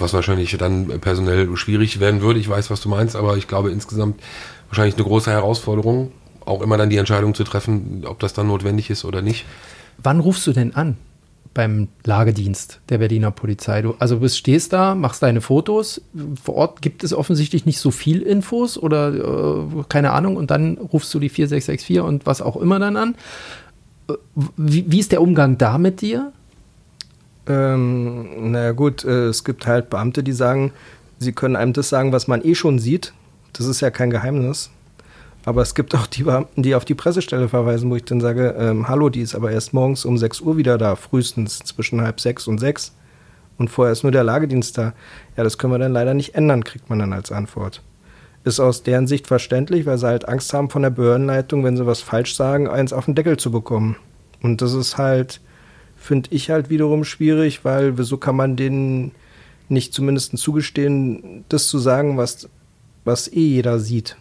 [0.00, 2.40] Was wahrscheinlich dann personell schwierig werden würde.
[2.40, 4.20] Ich weiß, was du meinst, aber ich glaube insgesamt
[4.68, 6.12] wahrscheinlich eine große Herausforderung,
[6.44, 9.44] auch immer dann die Entscheidung zu treffen, ob das dann notwendig ist oder nicht.
[10.02, 10.96] Wann rufst du denn an
[11.52, 13.82] beim Lagedienst der Berliner Polizei?
[13.82, 16.00] Du, also bist, stehst da, machst deine Fotos.
[16.42, 20.78] Vor Ort gibt es offensichtlich nicht so viel Infos oder äh, keine Ahnung und dann
[20.78, 23.14] rufst du die 4664 und was auch immer dann an.
[24.08, 24.14] Äh,
[24.56, 26.32] wie, wie ist der Umgang da mit dir?
[27.50, 30.72] Ähm, naja gut, äh, es gibt halt Beamte, die sagen,
[31.18, 33.12] sie können einem das sagen, was man eh schon sieht.
[33.52, 34.70] Das ist ja kein Geheimnis.
[35.44, 38.54] Aber es gibt auch die Beamten, die auf die Pressestelle verweisen, wo ich dann sage,
[38.58, 42.20] ähm, hallo, die ist aber erst morgens um 6 Uhr wieder da, frühestens zwischen halb
[42.20, 42.94] sechs und sechs.
[43.58, 44.92] Und vorher ist nur der Lagedienst da.
[45.36, 47.82] Ja, das können wir dann leider nicht ändern, kriegt man dann als Antwort.
[48.44, 51.86] ist aus deren Sicht verständlich, weil sie halt Angst haben von der Behördenleitung, wenn sie
[51.86, 53.96] was falsch sagen, eins auf den Deckel zu bekommen.
[54.42, 55.40] Und das ist halt,
[56.00, 59.12] finde ich halt wiederum schwierig, weil wieso kann man denen
[59.68, 62.48] nicht zumindest zugestehen, das zu sagen, was,
[63.04, 64.16] was eh jeder sieht.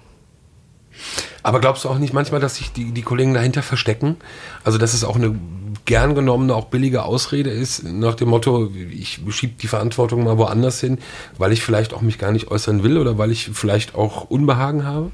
[1.42, 4.18] Aber glaubst du auch nicht manchmal, dass sich die, die Kollegen dahinter verstecken?
[4.64, 5.40] Also, dass es auch eine
[5.86, 10.82] gern genommene, auch billige Ausrede ist, nach dem Motto, ich schiebe die Verantwortung mal woanders
[10.82, 11.00] hin,
[11.38, 14.86] weil ich vielleicht auch mich gar nicht äußern will oder weil ich vielleicht auch Unbehagen
[14.86, 15.12] habe?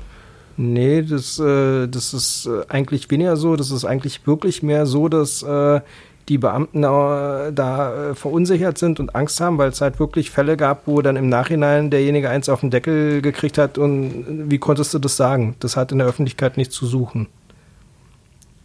[0.58, 3.56] Nee, das, äh, das ist äh, eigentlich weniger so.
[3.56, 5.82] Das ist eigentlich wirklich mehr so, dass äh,
[6.30, 10.58] die Beamten äh, da äh, verunsichert sind und Angst haben, weil es halt wirklich Fälle
[10.58, 14.94] gab, wo dann im Nachhinein derjenige eins auf den Deckel gekriegt hat und wie konntest
[14.94, 15.56] du das sagen?
[15.60, 17.28] Das hat in der Öffentlichkeit nichts zu suchen.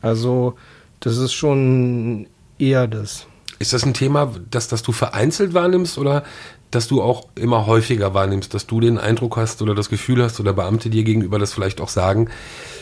[0.00, 0.54] Also,
[1.00, 2.26] das ist schon
[2.58, 3.26] eher das.
[3.58, 6.24] Ist das ein Thema, dass, dass du vereinzelt wahrnimmst oder
[6.70, 10.40] dass du auch immer häufiger wahrnimmst, dass du den Eindruck hast oder das Gefühl hast
[10.40, 12.30] oder Beamte dir gegenüber das vielleicht auch sagen,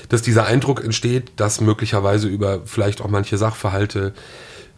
[0.08, 4.12] dass dieser Eindruck entsteht, dass möglicherweise über vielleicht auch manche Sachverhalte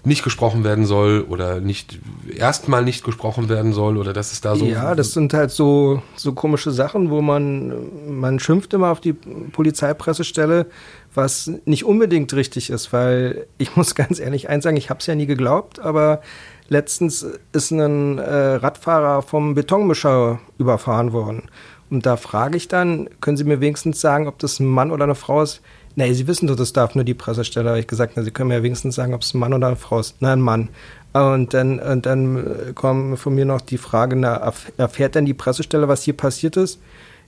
[0.05, 1.99] nicht gesprochen werden soll oder nicht
[2.35, 6.03] erstmal nicht gesprochen werden soll oder dass es da so ja das sind halt so
[6.17, 7.73] so komische Sachen wo man
[8.09, 10.67] man schimpft immer auf die Polizeipressestelle
[11.15, 15.07] was nicht unbedingt richtig ist weil ich muss ganz ehrlich eins sagen ich habe es
[15.07, 16.23] ja nie geglaubt aber
[16.71, 21.43] letztens ist ein äh, Radfahrer vom Betonmischer überfahren worden.
[21.91, 25.05] Und da frage ich dann können Sie mir wenigstens sagen ob das ein Mann oder
[25.05, 25.61] eine Frau ist
[25.96, 28.12] Nee, Sie wissen doch, das darf nur die Pressestelle, habe ich gesagt.
[28.16, 30.20] Na, Sie können mir wenigstens sagen, ob es ein Mann oder eine Frau ist.
[30.20, 30.68] Nein, ein Mann.
[31.12, 35.88] Und dann, und dann kommt von mir noch die Frage, na, erfährt denn die Pressestelle,
[35.88, 36.81] was hier passiert ist?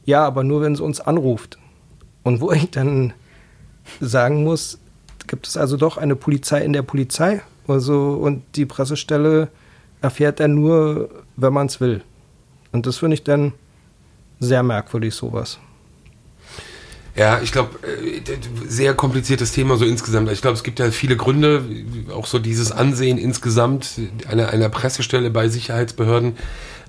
[0.05, 1.59] Ja, aber nur, wenn sie uns anruft.
[2.23, 3.13] Und wo ich dann
[4.01, 4.79] sagen muss,
[5.27, 7.43] gibt es also doch eine Polizei in der Polizei?
[7.67, 9.49] Also, und die Pressestelle
[10.01, 12.03] erfährt dann nur, wenn man es will.
[12.73, 13.53] Und das finde ich dann
[14.41, 15.59] sehr merkwürdig, sowas.
[17.15, 18.23] Ja, ich glaube, äh,
[18.67, 20.31] sehr kompliziertes Thema so insgesamt.
[20.31, 21.63] Ich glaube, es gibt ja viele Gründe,
[22.15, 26.37] auch so dieses Ansehen insgesamt einer, einer Pressestelle bei Sicherheitsbehörden.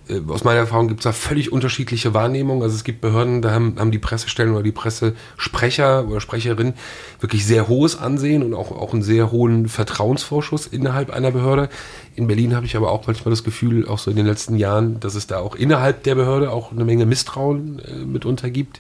[0.08, 2.64] Äh, aus meiner Erfahrung gibt es da völlig unterschiedliche Wahrnehmungen.
[2.64, 6.74] Also es gibt Behörden, da haben, haben die Pressestellen oder die Pressesprecher oder Sprecherin
[7.20, 11.68] wirklich sehr hohes Ansehen und auch, auch einen sehr hohen Vertrauensvorschuss innerhalb einer Behörde.
[12.16, 15.02] In Berlin habe ich aber auch manchmal das Gefühl, auch so in den letzten Jahren,
[15.02, 18.80] dass es da auch innerhalb der Behörde auch eine Menge Misstrauen äh, mitunter gibt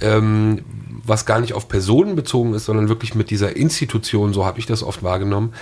[0.00, 0.60] ähm,
[1.06, 4.66] was gar nicht auf Personen bezogen ist, sondern wirklich mit dieser Institution, so habe ich
[4.66, 5.52] das oft wahrgenommen,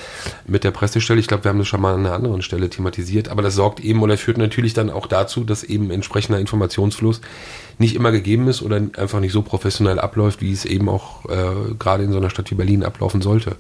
[0.46, 1.18] mit der Pressestelle.
[1.18, 3.80] Ich glaube, wir haben das schon mal an einer anderen Stelle thematisiert, aber das sorgt
[3.80, 7.20] eben oder führt natürlich dann auch dazu, dass eben entsprechender Informationsfluss
[7.78, 11.74] nicht immer gegeben ist oder einfach nicht so professionell abläuft, wie es eben auch äh,
[11.78, 13.56] gerade in so einer Stadt wie Berlin ablaufen sollte.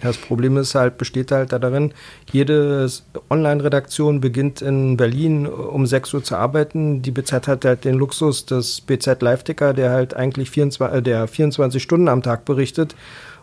[0.00, 1.92] Das Problem ist halt, besteht halt darin,
[2.30, 2.88] jede
[3.30, 7.02] Online-Redaktion beginnt in Berlin um 6 Uhr zu arbeiten.
[7.02, 11.26] Die BZ hat halt den Luxus des BZ Live-Ticker, der halt eigentlich 24, äh, der
[11.26, 12.94] 24 Stunden am Tag berichtet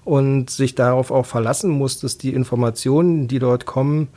[0.03, 4.07] und sich darauf auch verlassen muss, dass die Informationen, die dort kommen,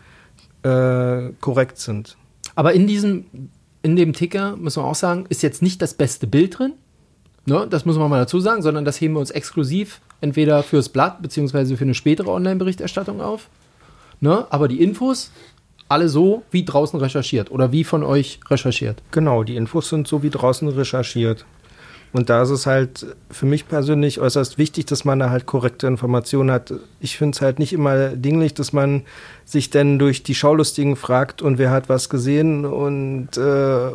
[0.63, 2.17] äh, korrekt sind.
[2.55, 3.27] Aber in diesem,
[3.83, 6.75] in dem Ticker, müssen wir auch sagen, ist jetzt nicht das beste Bild drin.
[7.47, 10.89] Ne, das muss man mal dazu sagen, sondern das heben wir uns exklusiv entweder fürs
[10.89, 13.49] Blatt beziehungsweise für eine spätere Online-Berichterstattung auf.
[14.21, 14.47] Ne?
[14.51, 15.31] Aber die Infos
[15.89, 19.03] alle so wie draußen recherchiert oder wie von euch recherchiert.
[19.11, 21.47] Genau, die Infos sind so wie draußen recherchiert.
[22.13, 25.87] Und da ist es halt für mich persönlich äußerst wichtig, dass man da halt korrekte
[25.87, 26.73] Informationen hat.
[27.01, 29.03] Ich finde es halt nicht immer dinglich, dass man
[29.45, 33.91] sich denn durch die Schaulustigen fragt und wer hat was gesehen und äh,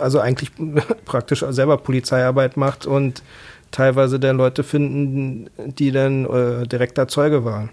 [0.00, 0.50] also eigentlich
[1.04, 3.22] praktisch selber Polizeiarbeit macht und
[3.70, 7.70] teilweise dann Leute finden, die dann äh, direkter Zeuge waren.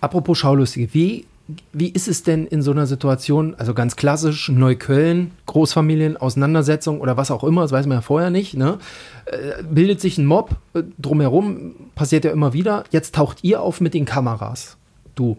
[0.00, 1.26] Apropos Schaulustige, wie,
[1.72, 7.16] wie ist es denn in so einer Situation, also ganz klassisch, Neukölln, Großfamilien, Auseinandersetzung oder
[7.16, 8.78] was auch immer, das weiß man ja vorher nicht, ne?
[9.26, 12.84] Äh, bildet sich ein Mob äh, drumherum, passiert ja immer wieder.
[12.90, 14.76] Jetzt taucht ihr auf mit den Kameras,
[15.14, 15.36] du.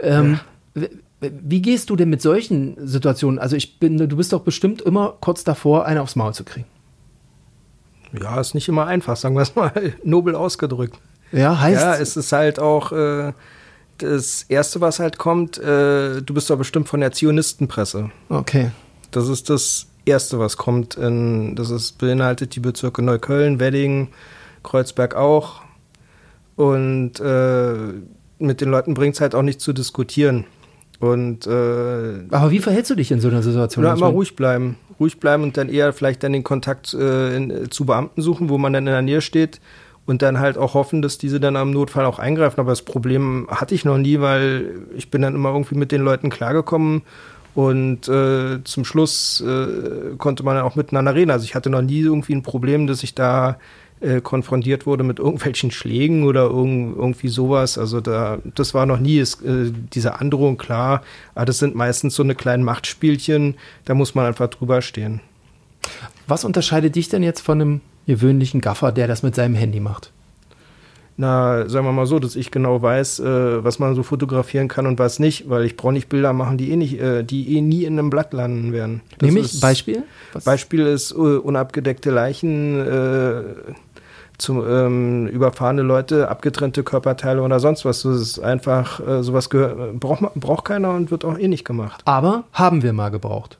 [0.00, 0.40] Ähm,
[0.74, 0.88] ja.
[1.20, 3.38] Wie gehst du denn mit solchen Situationen?
[3.38, 6.66] Also ich bin, du bist doch bestimmt immer kurz davor, eine aufs Maul zu kriegen.
[8.20, 10.98] Ja, ist nicht immer einfach, sagen wir es mal nobel ausgedrückt.
[11.32, 11.80] Ja, heißt.
[11.80, 13.32] Ja, es ist halt auch äh,
[13.98, 18.10] das Erste, was halt kommt, äh, du bist doch bestimmt von der Zionistenpresse.
[18.28, 18.70] Okay.
[19.10, 20.96] Das ist das Erste, was kommt.
[20.96, 24.08] In, das ist, beinhaltet die Bezirke Neukölln, Wedding,
[24.62, 25.62] Kreuzberg auch.
[26.56, 27.74] Und äh,
[28.38, 30.44] mit den Leuten bringt es halt auch nicht zu diskutieren.
[30.98, 33.84] Und, äh, Aber wie verhältst du dich in so einer Situation?
[33.84, 34.78] Oder immer ruhig bleiben.
[34.98, 38.56] Ruhig bleiben und dann eher vielleicht dann den Kontakt äh, in, zu Beamten suchen, wo
[38.56, 39.60] man dann in der Nähe steht
[40.06, 42.60] und dann halt auch hoffen, dass diese dann am Notfall auch eingreifen.
[42.60, 46.02] Aber das Problem hatte ich noch nie, weil ich bin dann immer irgendwie mit den
[46.02, 47.02] Leuten klargekommen
[47.56, 51.30] Und äh, zum Schluss äh, konnte man auch miteinander reden.
[51.30, 53.56] Also ich hatte noch nie irgendwie ein Problem, dass ich da
[54.00, 57.78] äh, konfrontiert wurde mit irgendwelchen Schlägen oder irgend, irgendwie sowas.
[57.78, 61.02] Also da, das war noch nie ist, äh, diese Androhung klar.
[61.34, 63.54] Aber das sind meistens so eine kleinen Machtspielchen.
[63.86, 65.22] Da muss man einfach drüber stehen.
[66.26, 70.12] Was unterscheidet dich denn jetzt von einem gewöhnlichen Gaffer, der das mit seinem Handy macht?
[71.18, 74.86] Na, sagen wir mal so, dass ich genau weiß, äh, was man so fotografieren kann
[74.86, 77.62] und was nicht, weil ich brauche nicht Bilder machen, die eh nicht, äh, die eh
[77.62, 79.00] nie in einem Blatt landen werden.
[79.18, 80.02] Das Nämlich ist, Beispiel?
[80.34, 80.44] Was?
[80.44, 83.42] Beispiel ist äh, unabgedeckte Leichen, äh,
[84.36, 88.02] zum, ähm, überfahrene Leute, abgetrennte Körperteile oder sonst was.
[88.02, 92.02] Das ist einfach, äh, sowas braucht, braucht keiner und wird auch eh nicht gemacht.
[92.04, 93.58] Aber haben wir mal gebraucht.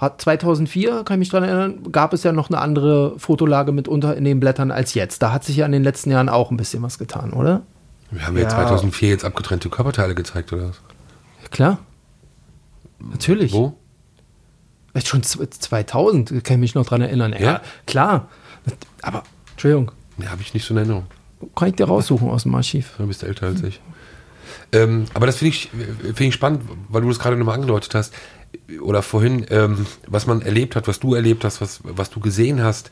[0.00, 4.16] Hat 2004, kann ich mich dran erinnern, gab es ja noch eine andere Fotolage mitunter
[4.16, 5.20] in den Blättern als jetzt.
[5.22, 7.62] Da hat sich ja in den letzten Jahren auch ein bisschen was getan, oder?
[8.10, 8.48] Wir haben ja, Ja.
[8.48, 10.80] 2004 jetzt abgetrennte Körperteile gezeigt, oder was?
[11.42, 11.78] Ja, klar.
[12.98, 13.52] Natürlich.
[13.52, 13.74] Wo?
[14.94, 17.32] Jetzt Schon z- 2000, kann ich mich noch dran erinnern.
[17.32, 17.60] Ja, Ja?
[17.86, 18.28] klar.
[19.02, 21.06] Aber, Entschuldigung, Ja, habe ich nicht so in Erinnerung.
[21.54, 22.94] kann ich dir raussuchen aus dem Archiv.
[22.98, 23.80] Du bist älter als ich.
[24.72, 28.12] Ähm, aber das finde ich, finde ich spannend, weil du das gerade nochmal angedeutet hast.
[28.82, 32.62] Oder vorhin, ähm, was man erlebt hat, was du erlebt hast, was, was du gesehen
[32.62, 32.90] hast.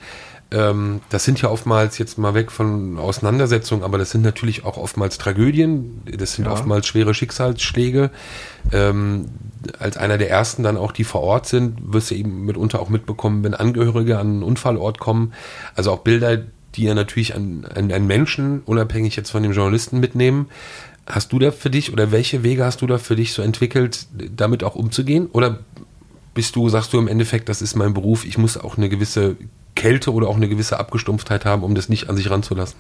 [0.51, 4.79] Ähm, das sind ja oftmals jetzt mal weg von Auseinandersetzungen, aber das sind natürlich auch
[4.79, 6.01] oftmals Tragödien.
[6.07, 6.53] Das sind Ja.
[6.53, 8.11] oftmals schwere Schicksalsschläge.
[8.73, 9.27] Ähm,
[9.79, 12.89] als einer der ersten dann auch, die vor Ort sind, wirst du eben mitunter auch
[12.89, 15.33] mitbekommen, wenn Angehörige an einen Unfallort kommen.
[15.75, 16.39] Also auch Bilder,
[16.75, 20.49] die ja natürlich an, an, an Menschen, unabhängig jetzt von dem Journalisten mitnehmen.
[21.09, 24.07] Hast du da für dich oder welche Wege hast du da für dich so entwickelt,
[24.13, 25.29] damit auch umzugehen?
[25.33, 25.61] Oder
[26.35, 29.37] bist du, sagst du im Endeffekt, das ist mein Beruf, ich muss auch eine gewisse
[29.75, 32.79] Kälte oder auch eine gewisse Abgestumpftheit haben, um das nicht an sich ranzulassen?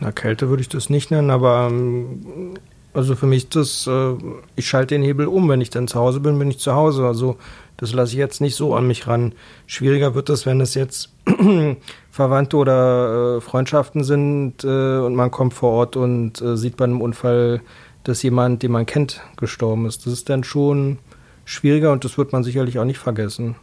[0.00, 2.54] Na, Kälte würde ich das nicht nennen, aber ähm,
[2.94, 4.14] also für mich das, äh,
[4.56, 5.48] ich schalte den Hebel um.
[5.48, 7.06] Wenn ich dann zu Hause bin, bin ich zu Hause.
[7.06, 7.36] Also
[7.78, 9.32] das lasse ich jetzt nicht so an mich ran.
[9.66, 11.10] Schwieriger wird es, wenn es jetzt
[12.10, 16.84] Verwandte oder äh, Freundschaften sind äh, und man kommt vor Ort und äh, sieht bei
[16.84, 17.62] einem Unfall,
[18.02, 20.04] dass jemand, den man kennt, gestorben ist.
[20.04, 20.98] Das ist dann schon
[21.44, 23.54] schwieriger und das wird man sicherlich auch nicht vergessen.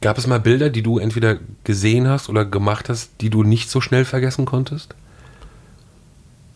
[0.00, 3.70] Gab es mal Bilder, die du entweder gesehen hast oder gemacht hast, die du nicht
[3.70, 4.96] so schnell vergessen konntest?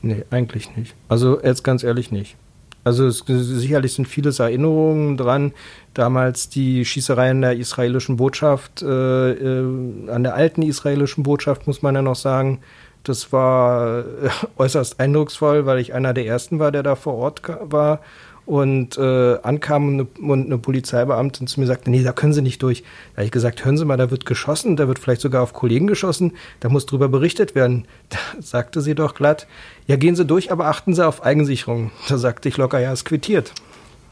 [0.03, 0.95] Nee, eigentlich nicht.
[1.09, 2.37] Also jetzt ganz ehrlich nicht.
[2.85, 5.53] Also es, sicherlich sind vieles Erinnerungen dran.
[5.95, 11.83] Damals die Schießerei in der israelischen Botschaft, äh, äh, an der alten israelischen Botschaft muss
[11.83, 12.61] man ja noch sagen.
[13.03, 17.43] Das war äh, äußerst eindrucksvoll, weil ich einer der ersten war, der da vor Ort
[17.61, 18.01] war
[18.49, 22.41] und äh, ankam und eine, und eine Polizeibeamtin zu mir sagte, nee, da können Sie
[22.41, 22.83] nicht durch.
[23.13, 25.53] Da habe ich gesagt, hören Sie mal, da wird geschossen, da wird vielleicht sogar auf
[25.53, 27.87] Kollegen geschossen, da muss drüber berichtet werden.
[28.09, 29.47] Da sagte sie doch glatt,
[29.87, 31.91] ja, gehen Sie durch, aber achten Sie auf Eigensicherung.
[32.09, 33.53] Da sagte ich locker, ja, ist quittiert.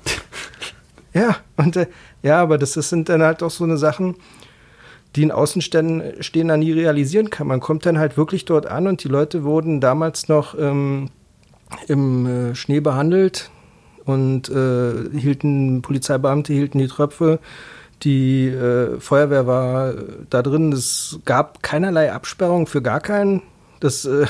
[1.14, 1.86] ja, und äh,
[2.22, 4.16] ja, aber das, ist, sind dann halt auch so eine Sachen,
[5.14, 7.46] die in Außenständen stehen, nie realisieren kann.
[7.46, 11.08] Man kommt dann halt wirklich dort an und die Leute wurden damals noch ähm,
[11.88, 13.50] im äh, Schnee behandelt
[14.06, 17.40] und äh, hielten, Polizeibeamte hielten die Tröpfe.
[18.02, 19.94] Die äh, Feuerwehr war äh,
[20.30, 20.72] da drin.
[20.72, 23.42] Es gab keinerlei Absperrung für gar keinen.
[23.80, 24.26] Das, äh,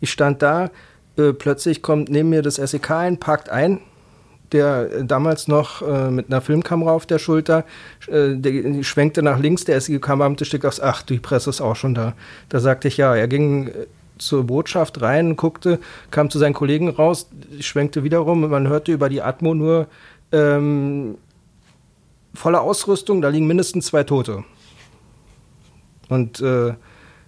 [0.00, 0.70] ich stand da,
[1.16, 3.80] äh, plötzlich kommt neben mir das SEK ein, parkt ein,
[4.52, 7.64] der äh, damals noch äh, mit einer Filmkamera auf der Schulter,
[8.06, 11.94] äh, der, schwenkte nach links, der SEK-Beamte stieg aufs, ach, die Presse ist auch schon
[11.94, 12.14] da.
[12.48, 13.72] Da sagte ich, ja, er ging
[14.18, 15.78] zur Botschaft rein, guckte,
[16.10, 17.28] kam zu seinen Kollegen raus,
[17.60, 19.88] schwenkte wieder rum und man hörte über die Atmo nur
[20.32, 21.16] ähm,
[22.34, 24.44] volle Ausrüstung, da liegen mindestens zwei Tote.
[26.08, 26.74] Und äh,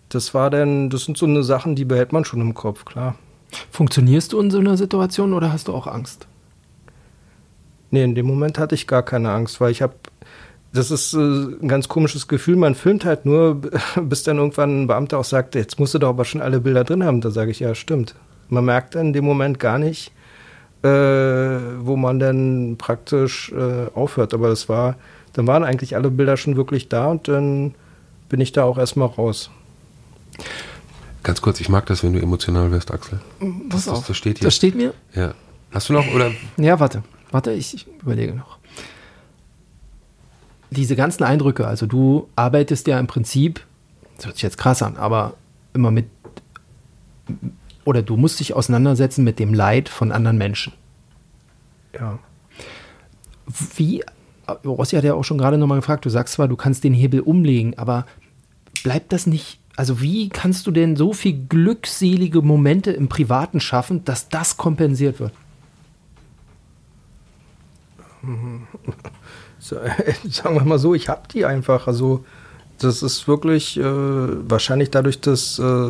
[0.09, 3.17] das war dann, das sind so eine Sachen, die behält man schon im Kopf, klar.
[3.71, 6.27] Funktionierst du in so einer Situation oder hast du auch Angst?
[7.91, 9.95] Nee, in dem Moment hatte ich gar keine Angst, weil ich habe,
[10.73, 13.61] das ist äh, ein ganz komisches Gefühl, man filmt halt nur,
[14.03, 16.85] bis dann irgendwann ein Beamter auch sagt, jetzt musst du doch aber schon alle Bilder
[16.85, 17.21] drin haben.
[17.21, 18.15] Da sage ich, ja, stimmt.
[18.49, 20.13] Man merkt dann in dem Moment gar nicht,
[20.83, 24.35] äh, wo man dann praktisch äh, aufhört.
[24.35, 24.97] Aber das war,
[25.33, 27.75] dann waren eigentlich alle Bilder schon wirklich da und dann
[28.29, 29.51] bin ich da auch erstmal raus.
[31.23, 33.21] Ganz kurz, ich mag das, wenn du emotional wirst, Axel.
[33.69, 34.07] Pass das, auf.
[34.07, 34.47] das steht hier.
[34.47, 34.95] Das steht mir?
[35.15, 35.35] ja.
[35.73, 37.05] Hast du noch oder Ja, warte.
[37.31, 38.59] Warte, ich, ich überlege noch.
[40.71, 43.67] Diese ganzen Eindrücke, also du arbeitest ja im Prinzip,
[44.17, 45.35] das hört sich jetzt krass an, aber
[45.75, 46.07] immer mit,
[47.85, 50.73] oder du musst dich auseinandersetzen mit dem Leid von anderen Menschen.
[51.99, 52.19] Ja.
[53.77, 54.05] Wie,
[54.65, 57.21] Rossi hat ja auch schon gerade nochmal gefragt, du sagst zwar, du kannst den Hebel
[57.21, 58.07] umlegen, aber
[58.85, 64.05] bleibt das nicht, also wie kannst du denn so viel glückselige Momente im Privaten schaffen,
[64.05, 65.33] dass das kompensiert wird?
[70.29, 71.87] Sagen wir mal so, ich habe die einfach.
[71.87, 72.25] Also
[72.79, 75.89] das ist wirklich äh, wahrscheinlich dadurch, dass äh,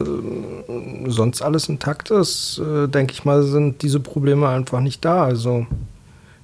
[1.06, 5.24] sonst alles intakt ist, äh, denke ich mal, sind diese Probleme einfach nicht da.
[5.24, 5.66] Also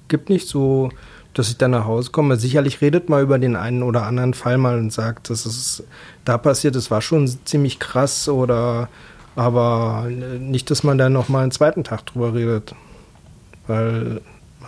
[0.07, 0.89] gibt nicht so,
[1.33, 2.37] dass ich dann nach Hause komme.
[2.37, 5.83] Sicherlich redet mal über den einen oder anderen Fall mal und sagt, das ist
[6.23, 8.89] da passiert, das war schon ziemlich krass oder
[9.35, 10.07] aber
[10.39, 12.73] nicht, dass man dann noch mal einen zweiten Tag drüber redet.
[13.67, 14.21] Weil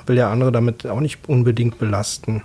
[0.09, 2.43] will ja andere damit auch nicht unbedingt belasten.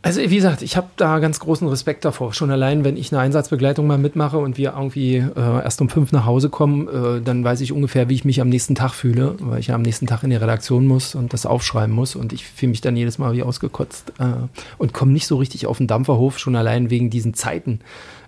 [0.00, 2.32] Also wie gesagt, ich habe da ganz großen Respekt davor.
[2.32, 6.12] Schon allein, wenn ich eine Einsatzbegleitung mal mitmache und wir irgendwie äh, erst um fünf
[6.12, 9.34] nach Hause kommen, äh, dann weiß ich ungefähr, wie ich mich am nächsten Tag fühle,
[9.40, 12.16] weil ich ja am nächsten Tag in die Redaktion muss und das aufschreiben muss.
[12.16, 14.46] Und ich fühle mich dann jedes Mal wie ausgekotzt äh,
[14.78, 17.80] und komme nicht so richtig auf den Dampferhof, schon allein wegen diesen Zeiten,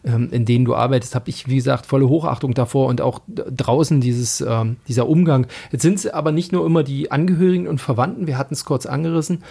[0.02, 4.40] in denen du arbeitest, habe ich, wie gesagt, volle Hochachtung davor und auch draußen dieses,
[4.40, 5.46] ähm, dieser Umgang.
[5.72, 8.86] Jetzt sind es aber nicht nur immer die Angehörigen und Verwandten, wir hatten es kurz
[8.86, 9.42] angerissen.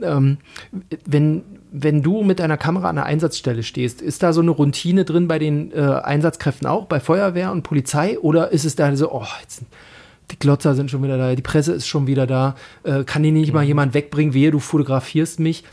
[0.00, 0.38] Ähm,
[1.04, 1.42] wenn,
[1.72, 5.26] wenn du mit deiner Kamera an der Einsatzstelle stehst, ist da so eine Routine drin
[5.26, 8.18] bei den äh, Einsatzkräften auch, bei Feuerwehr und Polizei?
[8.20, 9.64] Oder ist es da so, oh, jetzt,
[10.30, 13.32] die Glotzer sind schon wieder da, die Presse ist schon wieder da, äh, kann die
[13.32, 13.68] nicht mal mhm.
[13.68, 15.64] jemand wegbringen, wehe, du fotografierst mich?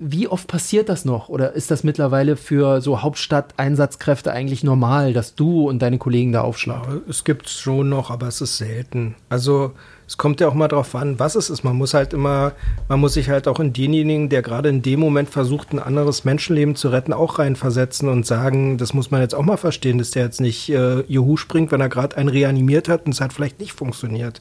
[0.00, 1.28] Wie oft passiert das noch?
[1.28, 6.40] Oder ist das mittlerweile für so Hauptstadt-Einsatzkräfte eigentlich normal, dass du und deine Kollegen da
[6.40, 6.94] aufschlagen?
[6.94, 9.14] Ja, es gibt es schon noch, aber es ist selten.
[9.28, 9.72] Also
[10.08, 11.62] es kommt ja auch mal drauf an, was es ist.
[11.62, 12.52] Man muss halt immer,
[12.88, 16.24] man muss sich halt auch in denjenigen, der gerade in dem Moment versucht, ein anderes
[16.24, 20.10] Menschenleben zu retten, auch reinversetzen und sagen, das muss man jetzt auch mal verstehen, dass
[20.10, 23.32] der jetzt nicht äh, Juhu springt, wenn er gerade einen reanimiert hat und es hat
[23.32, 24.40] vielleicht nicht funktioniert.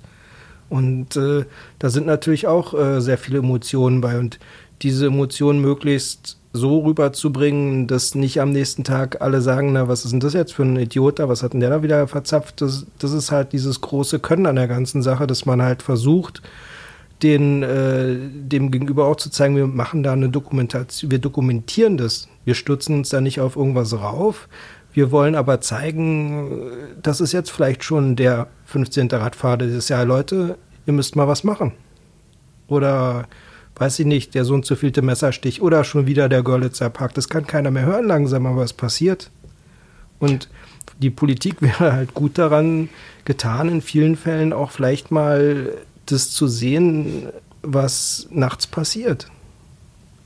[0.69, 1.45] Und äh,
[1.80, 4.19] da sind natürlich auch äh, sehr viele Emotionen bei.
[4.19, 4.39] Und
[4.82, 10.12] diese Emotionen möglichst so rüberzubringen, dass nicht am nächsten Tag alle sagen, na, was ist
[10.12, 12.62] denn das jetzt für ein Idiot da, was hat denn der da wieder verzapft?
[12.62, 16.42] Das, das ist halt dieses große Können an der ganzen Sache, dass man halt versucht,
[17.24, 22.28] den, äh, dem Gegenüber auch zu zeigen, wir machen da eine Dokumentation, wir dokumentieren das.
[22.46, 24.48] Wir stürzen uns da nicht auf irgendwas rauf.
[24.94, 29.10] Wir wollen aber zeigen, das ist jetzt vielleicht schon der 15.
[29.10, 30.06] Radfahrer dieses Jahr.
[30.06, 31.74] Leute, ihr müsst mal was machen.
[32.68, 33.28] Oder
[33.80, 37.13] weiß ich nicht, der so und so vielte Messerstich oder schon wieder der Görlitzer Park.
[37.13, 39.30] Das kann keiner mehr hören langsam, aber es passiert.
[40.20, 40.50] Und
[41.00, 42.90] die Politik wäre halt gut daran
[43.26, 45.74] getan, in vielen Fällen auch vielleicht mal
[46.06, 47.28] das zu sehen,
[47.62, 49.30] was nachts passiert.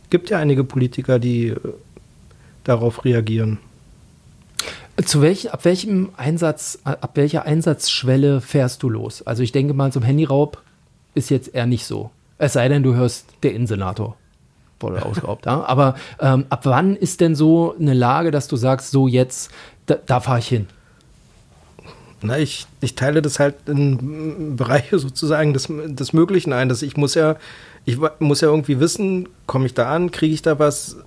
[0.09, 1.57] Gibt ja einige Politiker, die äh,
[2.63, 3.57] darauf reagieren.
[5.03, 9.23] Zu welch, ab welchem Einsatz, ab welcher Einsatzschwelle fährst du los?
[9.23, 10.61] Also ich denke mal, zum Handyraub
[11.15, 12.11] ist jetzt eher nicht so.
[12.41, 14.17] Es sei denn, du hörst der Insenator
[14.79, 15.45] wurde ausgeraubt.
[15.45, 15.63] ja?
[15.63, 19.51] Aber ähm, ab wann ist denn so eine Lage, dass du sagst, so jetzt,
[19.85, 20.65] da, da fahre ich hin?
[22.23, 26.67] Na, ich, ich teile das halt in Bereiche sozusagen des, des Möglichen ein.
[26.67, 27.35] Dass ich muss ja,
[27.85, 30.97] ich muss ja irgendwie wissen, komme ich da an, kriege ich da was,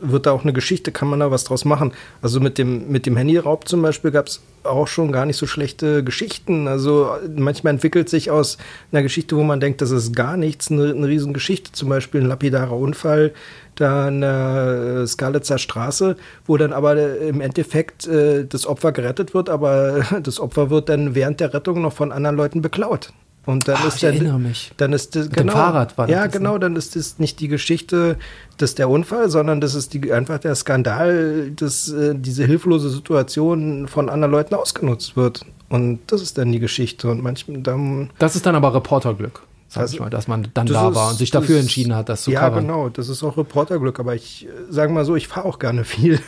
[0.00, 1.92] wird da auch eine Geschichte, kann man da was draus machen.
[2.22, 5.46] Also mit dem, mit dem Handyraub zum Beispiel gab es auch schon gar nicht so
[5.46, 6.68] schlechte Geschichten.
[6.68, 8.58] Also manchmal entwickelt sich aus
[8.92, 11.72] einer Geschichte, wo man denkt, das ist gar nichts, eine, eine Riesengeschichte.
[11.72, 13.32] Zum Beispiel ein lapidarer Unfall
[13.76, 19.48] da an der Skalitzer Straße, wo dann aber im Endeffekt äh, das Opfer gerettet wird,
[19.48, 23.12] aber das Opfer wird dann während der Rettung noch von anderen Leuten beklaut.
[23.46, 24.70] Und dann Ach, ist ich dann, erinnere mich.
[24.76, 26.60] Dann ist das, Mit dem genau, Fahrrad war das Ja, das, genau, ne?
[26.60, 28.16] dann ist das nicht die Geschichte,
[28.58, 33.88] dass der Unfall, sondern das ist die, einfach der Skandal, dass äh, diese hilflose Situation
[33.88, 35.44] von anderen Leuten ausgenutzt wird.
[35.70, 37.08] Und das ist dann die Geschichte.
[37.10, 38.10] Und manchmal dann.
[38.18, 41.10] Das ist dann aber Reporterglück, sag Also, ich mal, dass man dann da ist- war
[41.10, 42.66] und sich dafür ist- entschieden hat, das zu Ja, covern.
[42.66, 43.98] genau, das ist auch Reporterglück.
[44.00, 46.20] Aber ich äh, sage mal so, ich fahre auch gerne viel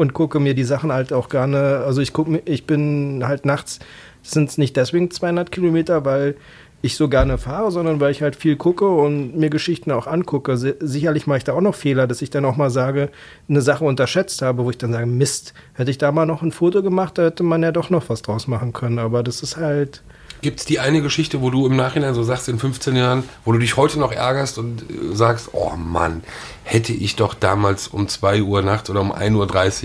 [0.00, 1.82] und gucke mir die Sachen halt auch gerne.
[1.86, 3.78] Also ich gucke ich bin halt nachts,
[4.22, 6.36] sind es nicht deswegen 200 Kilometer, weil
[6.82, 10.56] ich so gerne fahre, sondern weil ich halt viel gucke und mir Geschichten auch angucke.
[10.56, 13.10] Si- Sicherlich mache ich da auch noch Fehler, dass ich dann auch mal sage,
[13.50, 16.52] eine Sache unterschätzt habe, wo ich dann sage, Mist, hätte ich da mal noch ein
[16.52, 18.98] Foto gemacht, da hätte man ja doch noch was draus machen können.
[18.98, 20.02] Aber das ist halt,
[20.42, 23.52] Gibt es die eine Geschichte, wo du im Nachhinein so sagst, in 15 Jahren, wo
[23.52, 26.22] du dich heute noch ärgerst und äh, sagst, oh Mann,
[26.64, 29.34] hätte ich doch damals um 2 Uhr nachts oder um 1.30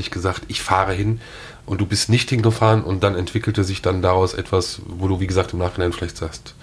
[0.05, 1.19] Uhr gesagt, ich fahre hin
[1.65, 5.27] und du bist nicht hingefahren und dann entwickelte sich dann daraus etwas, wo du, wie
[5.27, 6.55] gesagt, im Nachhinein vielleicht sagst,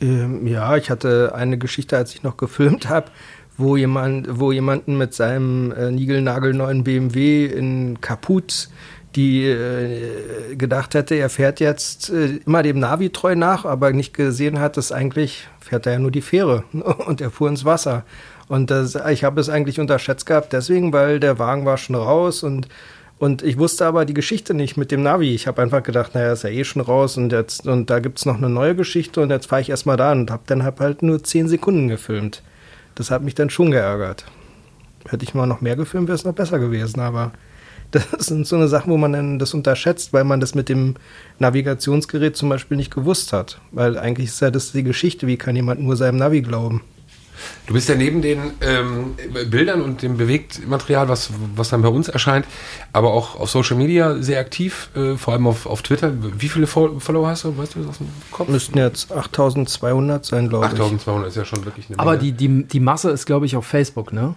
[0.00, 3.10] Ähm, ja, ich hatte eine Geschichte, als ich noch gefilmt habe,
[3.56, 8.68] wo jemand, wo jemanden mit seinem äh, niegelnagelneuen BMW in Kaput
[9.16, 14.14] die äh, gedacht hätte, er fährt jetzt äh, immer dem Navi treu nach, aber nicht
[14.14, 16.64] gesehen hat, dass eigentlich fährt er ja nur die Fähre
[17.06, 18.04] und er fuhr ins Wasser.
[18.48, 22.42] Und das, ich habe es eigentlich unterschätzt gehabt, deswegen, weil der Wagen war schon raus
[22.42, 22.68] und
[23.18, 25.34] Und ich wusste aber die Geschichte nicht mit dem Navi.
[25.34, 28.26] Ich habe einfach gedacht, naja, ist ja eh schon raus und jetzt und da gibt's
[28.26, 31.02] noch eine neue Geschichte und jetzt fahre ich erstmal da und habe dann hab halt
[31.02, 32.42] nur zehn Sekunden gefilmt.
[32.94, 34.26] Das hat mich dann schon geärgert.
[35.08, 37.32] Hätte ich mal noch mehr gefilmt, wäre es noch besser gewesen, aber
[38.12, 40.94] das sind so eine Sachen, wo man dann das unterschätzt, weil man das mit dem
[41.38, 43.60] Navigationsgerät zum Beispiel nicht gewusst hat.
[43.72, 46.82] Weil eigentlich ist ja das die Geschichte, wie kann jemand nur seinem Navi glauben?
[47.66, 49.14] Du bist ja neben den ähm,
[49.50, 52.46] Bildern und dem Bewegtmaterial, was, was dann bei uns erscheint,
[52.94, 56.12] aber auch auf Social Media sehr aktiv, äh, vor allem auf, auf Twitter.
[56.38, 57.56] Wie viele Fol- Follower hast du?
[57.58, 58.48] Weißt du das aus dem Kopf?
[58.48, 60.72] Müssten jetzt 8200 sein, glaube ich.
[60.72, 62.22] 8200 ist ja schon wirklich eine Aber Menge.
[62.24, 64.34] die, die, die Masse ist, glaube ich, auf Facebook, ne?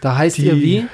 [0.00, 0.86] Da heißt Die- ihr wie?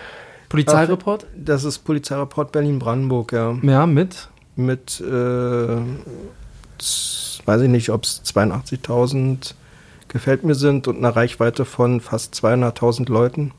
[0.49, 1.27] Polizeireport?
[1.37, 3.57] Das ist Polizeireport Berlin-Brandenburg, ja.
[3.63, 4.29] Ja, mit.
[4.57, 5.77] Mit, äh,
[7.45, 9.55] weiß ich nicht, ob es 82.000
[10.09, 13.53] gefällt mir sind und einer Reichweite von fast 200.000 Leuten.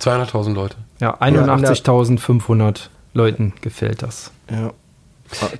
[0.00, 0.76] 200.000 Leute.
[1.00, 4.30] Ja, 81.500 Leuten gefällt das.
[4.50, 4.72] Ja.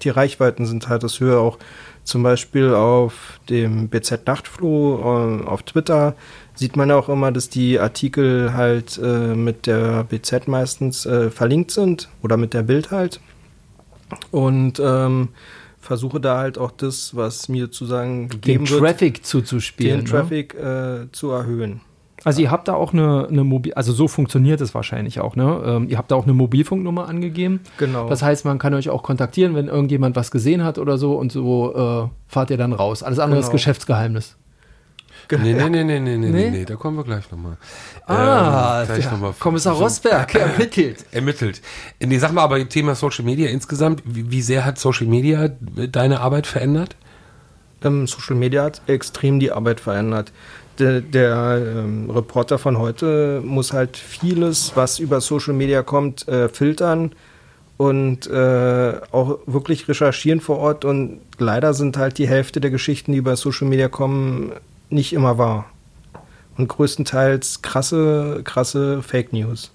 [0.03, 1.59] Die Reichweiten sind halt das Höhe auch
[2.05, 6.15] zum Beispiel auf dem BZ Nachtfloh äh, auf Twitter
[6.61, 11.71] sieht man auch immer, dass die Artikel halt äh, mit der BZ meistens äh, verlinkt
[11.71, 13.19] sind oder mit der Bild halt.
[14.31, 15.29] Und ähm,
[15.81, 20.01] versuche da halt auch das, was mir zu sagen Den gegeben wird, Traffic zuzuspielen.
[20.01, 20.11] den ne?
[20.11, 21.81] Traffic äh, zu erhöhen.
[22.25, 25.63] Also ihr habt da auch eine, eine Mobil, also so funktioniert es wahrscheinlich auch, ne?
[25.65, 27.61] Ähm, ihr habt da auch eine Mobilfunknummer angegeben.
[27.79, 28.11] Genau.
[28.11, 31.33] Das heißt, man kann euch auch kontaktieren, wenn irgendjemand was gesehen hat oder so und
[31.33, 33.03] so äh, fahrt ihr dann raus.
[33.03, 33.53] Alles andere ist Genau.
[33.53, 34.37] Geschäftsgeheimnis.
[35.39, 36.31] Nee, nee, nee, nee, nee, nee, Nee?
[36.31, 37.57] nee, nee, da kommen wir gleich nochmal.
[38.07, 41.05] Ah, gleich der noch mal- Kommissar so- Rosberg ermittelt.
[41.13, 41.61] Ermittelt.
[42.01, 46.21] Nee, sag mal aber Thema Social Media insgesamt, wie, wie sehr hat Social Media deine
[46.21, 46.97] Arbeit verändert?
[47.83, 50.33] Ähm, Social Media hat extrem die Arbeit verändert.
[50.79, 56.49] Der, der ähm, Reporter von heute muss halt vieles, was über Social Media kommt, äh,
[56.49, 57.13] filtern
[57.77, 60.85] und äh, auch wirklich recherchieren vor Ort.
[60.85, 64.53] Und leider sind halt die Hälfte der Geschichten, die über Social Media kommen,
[64.91, 65.67] nicht immer wahr.
[66.57, 69.73] Und größtenteils krasse, krasse Fake News.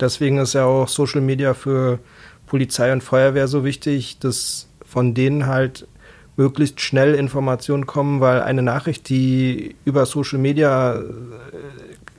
[0.00, 1.98] Deswegen ist ja auch Social Media für
[2.46, 5.86] Polizei und Feuerwehr so wichtig, dass von denen halt
[6.36, 11.02] möglichst schnell Informationen kommen, weil eine Nachricht, die über Social Media, äh,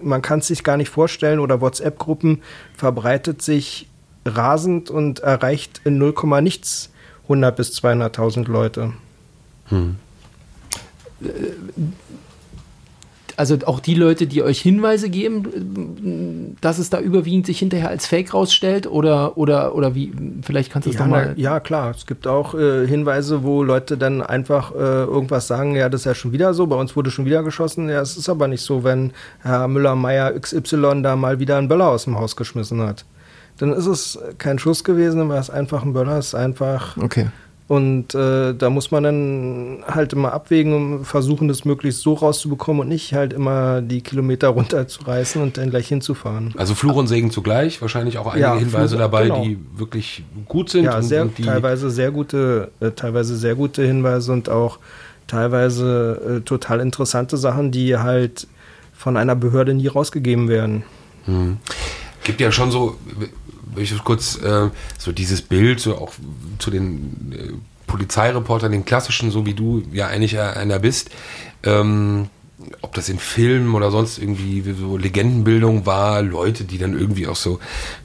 [0.02, 2.42] man kann es sich gar nicht vorstellen, oder WhatsApp-Gruppen
[2.76, 3.88] verbreitet sich
[4.26, 6.92] rasend und erreicht in 0, nichts
[7.24, 8.94] 100 bis 200.000 Leute.
[13.38, 18.06] Also auch die Leute, die euch Hinweise geben, dass es da überwiegend sich hinterher als
[18.06, 20.12] Fake rausstellt oder oder oder wie?
[20.42, 21.34] Vielleicht kannst du es Ja, mal.
[21.38, 21.92] ja, klar.
[21.92, 26.06] Es gibt auch äh, Hinweise, wo Leute dann einfach äh, irgendwas sagen, ja, das ist
[26.06, 27.90] ja schon wieder so, bei uns wurde schon wieder geschossen.
[27.90, 31.88] Ja, es ist aber nicht so, wenn Herr Müller-Meyer XY da mal wieder einen Böller
[31.88, 33.06] aus dem Haus geschmissen hat.
[33.58, 36.98] Dann ist es kein Schuss gewesen, war es einfach ein Böller, es ist einfach.
[36.98, 37.28] Okay.
[37.72, 42.82] Und äh, da muss man dann halt immer abwägen und versuchen, das möglichst so rauszubekommen
[42.82, 46.54] und nicht halt immer die Kilometer runterzureißen und dann gleich hinzufahren.
[46.58, 49.44] Also Fluch und Segen zugleich, wahrscheinlich auch einige Ja, Hinweise Fluch- dabei, genau.
[49.46, 53.56] die wirklich gut sind Ja, und, sehr, und die teilweise sehr gute, äh, teilweise sehr
[53.56, 54.78] gute Hinweise und auch
[55.28, 58.48] teilweise äh, total interessante Sachen, die halt
[58.94, 60.84] von einer Behörde nie rausgegeben werden.
[62.26, 62.98] gibt ja schon so,
[63.76, 66.14] ich kurz, äh, so dieses Bild, so auch
[66.60, 71.10] zu den äh, Polizeireportern, den klassischen, so wie du ja eigentlich einer bist,
[71.64, 72.30] ähm,
[72.82, 77.36] ob das in Filmen oder sonst irgendwie so Legendenbildung war, Leute, die dann irgendwie auch
[77.36, 77.60] so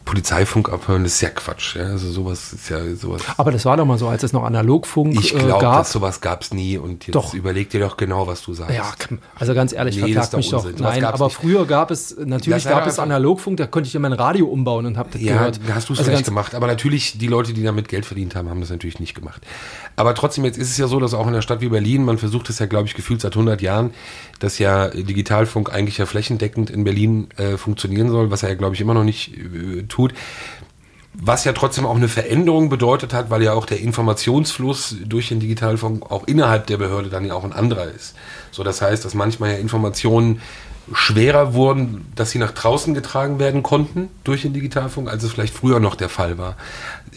[0.05, 1.77] Polizeifunk abhören, das ist ja Quatsch.
[1.77, 1.85] Ja?
[1.87, 3.23] Also sowas ist ja sowas.
[3.37, 5.79] Aber das war doch mal so, als es noch Analogfunk Ich äh, glaube, gab.
[5.79, 7.35] dass sowas gab es nie und jetzt Doch.
[7.35, 8.75] überleg dir doch genau, was du sagst.
[8.75, 8.93] Ja,
[9.35, 11.37] also ganz ehrlich, Nee, verklagt mich doch Nein, aber nicht.
[11.37, 14.87] früher gab es, natürlich Das gab es Analogfunk, da konnte ich immer ein Radio umbauen
[14.87, 15.61] und habe das Ja, gehört.
[15.67, 16.55] da hast du es Also vielleicht ganz- gemacht.
[16.55, 19.43] Aber natürlich, die Leute, die damit Geld verdient haben, haben das natürlich nicht gemacht.
[19.97, 22.19] Aber trotzdem, jetzt ist es ja so, dass auch in einer Stadt wie Berlin, man
[22.19, 23.91] versucht es ja, glaube ich, gefühlt seit 100 Jahren,
[24.47, 28.77] dass ja Digitalfunk eigentlich ja flächendeckend in Berlin äh, funktionieren soll, was er ja, glaube
[28.77, 30.15] ich, immer noch nicht äh, tut.
[31.13, 35.41] Was ja trotzdem auch eine Veränderung bedeutet hat, weil ja auch der Informationsfluss durch den
[35.41, 38.15] Digitalfunk auch innerhalb der Behörde dann ja auch ein anderer ist.
[38.53, 40.41] So, das heißt, dass manchmal ja Informationen
[40.93, 45.55] schwerer wurden, dass sie nach draußen getragen werden konnten durch den Digitalfunk, als es vielleicht
[45.55, 46.57] früher noch der Fall war.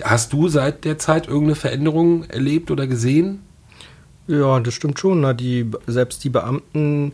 [0.02, 3.42] Hast du seit der Zeit irgendeine Veränderung erlebt oder gesehen?
[4.30, 5.22] Ja, das stimmt schon.
[5.22, 7.14] Na, die, selbst die Beamten,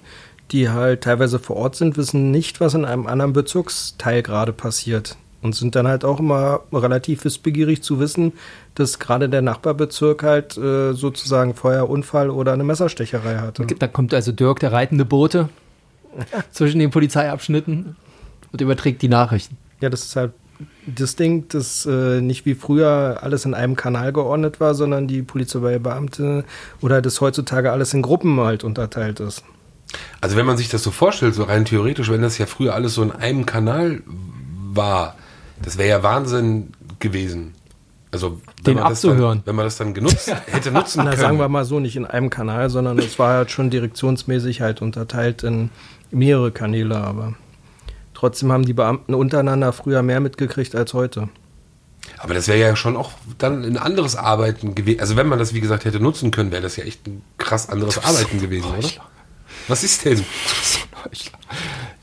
[0.51, 5.15] die halt teilweise vor Ort sind, wissen nicht, was in einem anderen Bezirksteil gerade passiert.
[5.41, 8.33] Und sind dann halt auch immer relativ wissbegierig zu wissen,
[8.73, 13.65] dass gerade der Nachbarbezirk halt äh, sozusagen Feuerunfall oder eine Messerstecherei hatte.
[13.65, 15.47] Da kommt also Dirk, der reitende Bote,
[16.51, 17.95] zwischen den Polizeiabschnitten
[18.51, 19.55] und überträgt die Nachrichten.
[19.81, 20.33] Ja, das ist halt
[20.85, 26.43] distinkt, dass äh, nicht wie früher alles in einem Kanal geordnet war, sondern die Polizeibeamte
[26.81, 29.43] oder dass heutzutage alles in Gruppen halt unterteilt ist.
[30.21, 32.95] Also wenn man sich das so vorstellt, so rein theoretisch, wenn das ja früher alles
[32.95, 34.01] so in einem Kanal
[34.73, 35.15] war,
[35.61, 37.53] das wäre ja Wahnsinn gewesen.
[38.11, 39.41] Also wenn Den man das dann, abzuhören.
[39.45, 41.21] wenn man das dann genutzt hätte nutzen Na, können.
[41.21, 44.81] sagen wir mal so, nicht in einem Kanal, sondern es war halt schon direktionsmäßig halt
[44.81, 45.69] unterteilt in
[46.11, 47.33] mehrere Kanäle, aber
[48.15, 51.29] trotzdem haben die Beamten untereinander früher mehr mitgekriegt als heute.
[52.17, 54.99] Aber das wäre ja schon auch dann ein anderes Arbeiten gewesen.
[54.99, 57.69] Also wenn man das, wie gesagt, hätte nutzen können, wäre das ja echt ein krass
[57.69, 58.89] anderes Arbeiten gewesen, oder?
[59.67, 60.23] Was ist denn?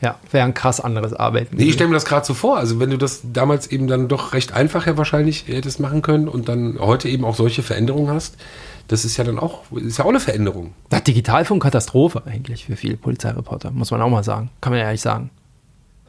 [0.01, 1.57] Ja, wäre ein krass anderes Arbeiten.
[1.57, 2.59] Nee, ich stelle mir das gerade so vor.
[2.59, 6.29] Also wenn du das damals eben dann doch recht einfach ja wahrscheinlich hättest machen können
[6.29, 8.37] und dann heute eben auch solche Veränderungen hast,
[8.89, 10.75] das ist ja dann auch, ist ja auch eine Veränderung.
[10.91, 14.51] Das Digitalfunk Katastrophe eigentlich für viele Polizeireporter, muss man auch mal sagen.
[14.61, 15.31] Kann man ja ehrlich sagen.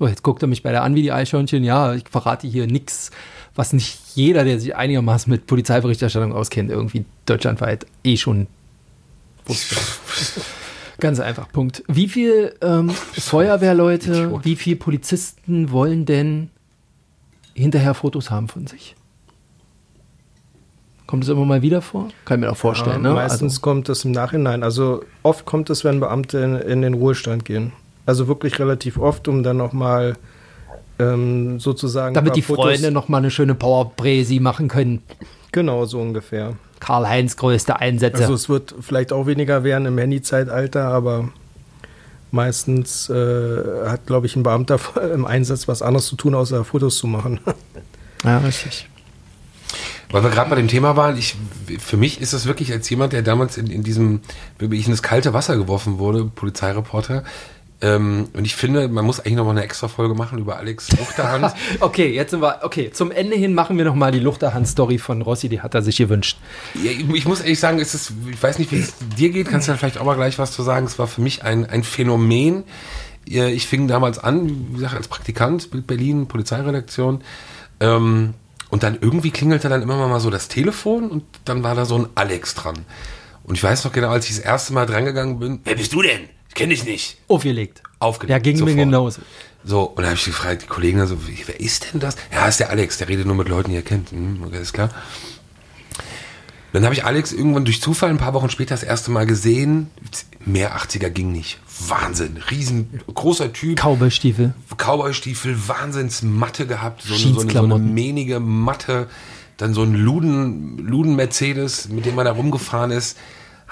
[0.03, 1.63] So, jetzt guckt er mich bei der an wie die Eichhörnchen.
[1.63, 3.09] Ja, ich verrate hier nichts,
[3.55, 8.47] was nicht jeder, der sich einigermaßen mit Polizeiberichterstattung auskennt, irgendwie deutschlandweit eh schon
[9.45, 9.77] wusste.
[10.99, 11.83] Ganz einfach, Punkt.
[11.87, 16.49] Wie viel ähm, Feuerwehrleute, wie viel Polizisten wollen denn
[17.53, 18.97] hinterher Fotos haben von sich?
[21.07, 22.09] Kommt es immer mal wieder vor?
[22.25, 23.15] Kann ich mir doch vorstellen, Ja, ne?
[23.15, 24.63] Meistens Also, kommt es im Nachhinein.
[24.63, 27.71] Also oft kommt es, wenn Beamte in, in den Ruhestand gehen.
[28.05, 30.15] Also wirklich relativ oft, um dann nochmal
[30.99, 32.13] ähm, sozusagen.
[32.13, 35.01] damit die Fotos- Freunde noch mal eine schöne Powerpräsi machen können.
[35.51, 36.53] Genau, so ungefähr.
[36.79, 38.21] Karl-Heinz größte Einsätze.
[38.21, 41.29] Also es wird vielleicht auch weniger werden im Handy-Zeitalter, aber
[42.31, 44.79] meistens äh, hat, glaube ich, ein Beamter
[45.13, 47.39] im Einsatz was anderes zu tun, außer Fotos zu machen.
[48.25, 48.89] ja, richtig.
[50.11, 51.35] Weil wir gerade bei dem Thema waren, ich,
[51.79, 54.21] für mich ist das wirklich als jemand, der damals in, in diesem,
[54.59, 57.23] wirklich in das kalte Wasser geworfen wurde, Polizeireporter,
[57.81, 60.91] ähm, und ich finde, man muss eigentlich noch mal eine extra Folge machen über Alex
[60.91, 61.53] Luchterhand.
[61.79, 65.21] Okay, jetzt sind wir, okay, zum Ende hin machen wir noch mal die Luchterhand-Story von
[65.21, 66.37] Rossi, die hat er sich gewünscht.
[66.81, 69.67] Ja, ich muss ehrlich sagen, es ist, ich weiß nicht, wie es dir geht, kannst
[69.67, 70.85] du dann vielleicht auch mal gleich was zu sagen.
[70.85, 72.63] Es war für mich ein, ein Phänomen.
[73.25, 77.21] Ich fing damals an, wie gesagt, als Praktikant, Bild Berlin, Polizeiredaktion.
[77.79, 78.33] Ähm,
[78.69, 81.97] und dann irgendwie klingelte dann immer mal so das Telefon und dann war da so
[81.97, 82.85] ein Alex dran.
[83.43, 86.01] Und ich weiß noch genau, als ich das erste Mal drangegangen bin, wer bist du
[86.01, 86.21] denn?
[86.53, 87.17] Ich kenne dich nicht.
[87.27, 87.81] Aufgelegt.
[87.97, 88.29] Aufgelegt.
[88.29, 89.21] Ja, ging mir genauso.
[89.63, 92.15] So, und dann habe ich gefragt, die Kollegen dann so, wie, wer ist denn das?
[92.31, 94.11] Ja, ist der Alex, der redet nur mit Leuten, die er kennt.
[94.11, 94.91] Hm, okay, ist klar.
[96.71, 99.89] Dann habe ich Alex irgendwann durch Zufall ein paar Wochen später das erste Mal gesehen.
[100.45, 101.59] Mehr 80er ging nicht.
[101.87, 102.37] Wahnsinn.
[102.51, 103.79] Riesen, großer Typ.
[103.79, 104.53] Cowboystiefel.
[104.77, 107.01] Cowboystiefel, Wahnsinnsmatte gehabt.
[107.01, 109.07] So eine, so, eine, so eine mähnige Matte.
[109.57, 113.17] Dann so ein Luden, Luden-Mercedes, mit dem man da rumgefahren ist.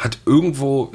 [0.01, 0.91] Hat irgendwo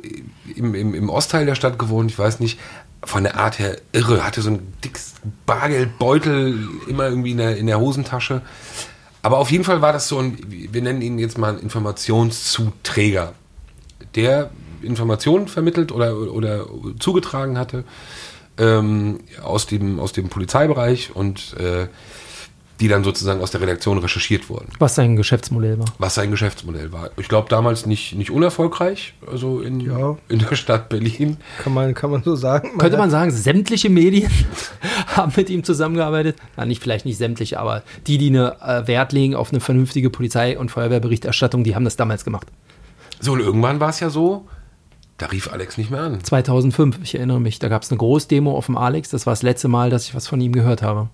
[0.54, 2.58] im, im, im Ostteil der Stadt gewohnt, ich weiß nicht.
[3.04, 4.24] Von der Art her irre.
[4.24, 5.14] Hatte so ein dickes
[5.46, 8.42] Bargeldbeutel immer irgendwie in der, in der Hosentasche.
[9.22, 13.32] Aber auf jeden Fall war das so ein, wir nennen ihn jetzt mal einen Informationszuträger,
[14.14, 14.50] der
[14.82, 16.66] Informationen vermittelt oder, oder
[16.98, 17.84] zugetragen hatte
[18.58, 21.88] ähm, aus, dem, aus dem Polizeibereich und äh,
[22.80, 25.86] die dann sozusagen aus der Redaktion recherchiert wurden, Was sein Geschäftsmodell war.
[25.98, 27.10] was sein Geschäftsmodell war.
[27.16, 30.16] Ich glaube damals nicht, nicht unerfolgreich, also in, Ja.
[30.28, 31.38] in der Stadt Berlin.
[31.62, 32.70] kann, man, kann man so sagen.
[32.78, 34.30] Könnte hat- man sagen, sämtliche Medien
[35.08, 36.36] haben mit ihm zusammengearbeitet?
[36.56, 40.10] Na, nicht, vielleicht nicht sämtliche, aber die, die eine äh, Wert legen auf eine vernünftige
[40.10, 42.46] Polizei- und Feuerwehrberichterstattung, die haben das damals gemacht.
[43.20, 44.46] So, und irgendwann war es ja so,
[45.16, 46.22] da rief Alex nicht mehr an.
[46.22, 49.08] 2005, ich erinnere mich, da gab es eine Großdemo auf dem Alex.
[49.08, 51.08] Das war das letzte Mal, dass ich was von ihm gehört habe.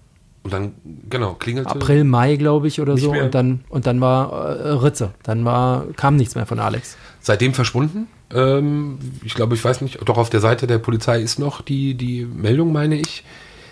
[0.45, 0.73] Und dann,
[1.09, 1.71] genau, klingelte.
[1.71, 3.13] April, Mai, glaube ich, oder so.
[3.13, 3.25] mehr.
[3.25, 5.15] Und dann, und dann war äh, Ritze.
[5.23, 6.97] Dann war, kam nichts mehr von Alex.
[7.21, 8.09] seitdem verschwunden.
[8.35, 11.95] Ähm, ich glaube, ich weiß nicht, doch auf der Seite der Polizei ist noch die,
[11.95, 13.23] die Meldung, meine ich.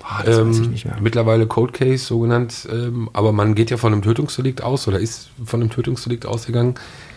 [0.04, 0.96] Ah, das weiß ich Ähm, nicht mehr.
[1.00, 2.68] Mittlerweile Code Case, so genannt.
[2.70, 6.74] Ähm, aber man geht ja von einem Tötungsdelikt aus oder ist von einem Tötungsdelikt ausgegangen.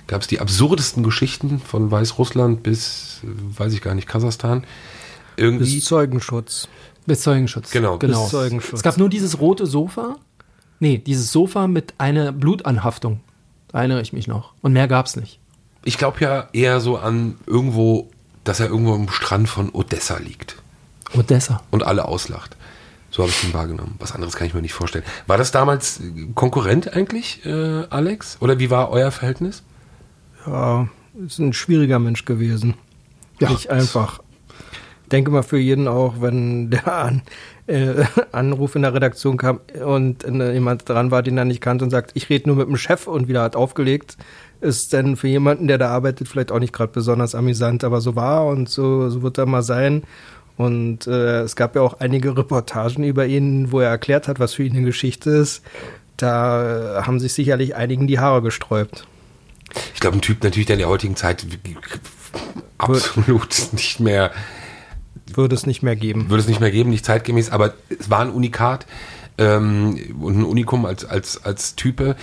[0.07, 4.65] Gab es die absurdesten Geschichten von Weißrussland bis, äh, weiß ich gar nicht, Kasachstan.
[5.37, 5.75] Irgendwie.
[5.75, 6.67] Bis Zeugenschutz.
[7.05, 7.71] Bis Zeugenschutz.
[7.71, 7.97] Genau.
[7.97, 8.23] genau.
[8.23, 8.73] Bis Zeugenschutz.
[8.73, 10.15] Es gab nur dieses rote Sofa.
[10.79, 13.21] Nee, dieses Sofa mit einer Blutanhaftung.
[13.69, 14.53] Da erinnere ich mich noch.
[14.61, 15.39] Und mehr gab es nicht.
[15.83, 18.09] Ich glaube ja eher so an irgendwo,
[18.43, 20.55] dass er irgendwo am Strand von Odessa liegt
[21.13, 21.61] Odessa.
[21.71, 22.55] und alle auslacht.
[23.11, 23.95] So habe ich ihn wahrgenommen.
[23.99, 25.03] Was anderes kann ich mir nicht vorstellen.
[25.27, 28.37] War das damals äh, Konkurrent eigentlich, äh, Alex?
[28.39, 29.61] Oder wie war euer Verhältnis?
[30.47, 30.87] Ja,
[31.25, 32.73] ist ein schwieriger Mensch gewesen.
[33.39, 33.49] Ja.
[33.49, 34.19] Nicht einfach.
[35.11, 37.21] Denke mal für jeden auch, wenn der An
[37.67, 41.85] äh, Anruf in der Redaktion kam und äh, jemand dran war, den er nicht kannte
[41.85, 44.17] und sagt, ich rede nur mit dem Chef und wieder hat aufgelegt,
[44.61, 48.15] ist dann für jemanden, der da arbeitet, vielleicht auch nicht gerade besonders amüsant, aber so
[48.15, 50.03] war und so, so wird er mal sein.
[50.55, 54.53] Und äh, es gab ja auch einige Reportagen über ihn, wo er erklärt hat, was
[54.53, 55.63] für ihn eine Geschichte ist.
[56.17, 59.07] Da äh, haben sich sicherlich einigen die Haare gesträubt.
[59.95, 61.45] Ich glaube, ein Typ natürlich, der in der heutigen Zeit
[62.77, 64.31] absolut nicht mehr
[65.35, 66.29] Würde es nicht mehr geben.
[66.29, 68.85] würde es nicht mehr geben, nicht zeitgemäß, aber es war ein Unikat
[69.37, 72.15] ähm, und ein Unikum als, als, als Type.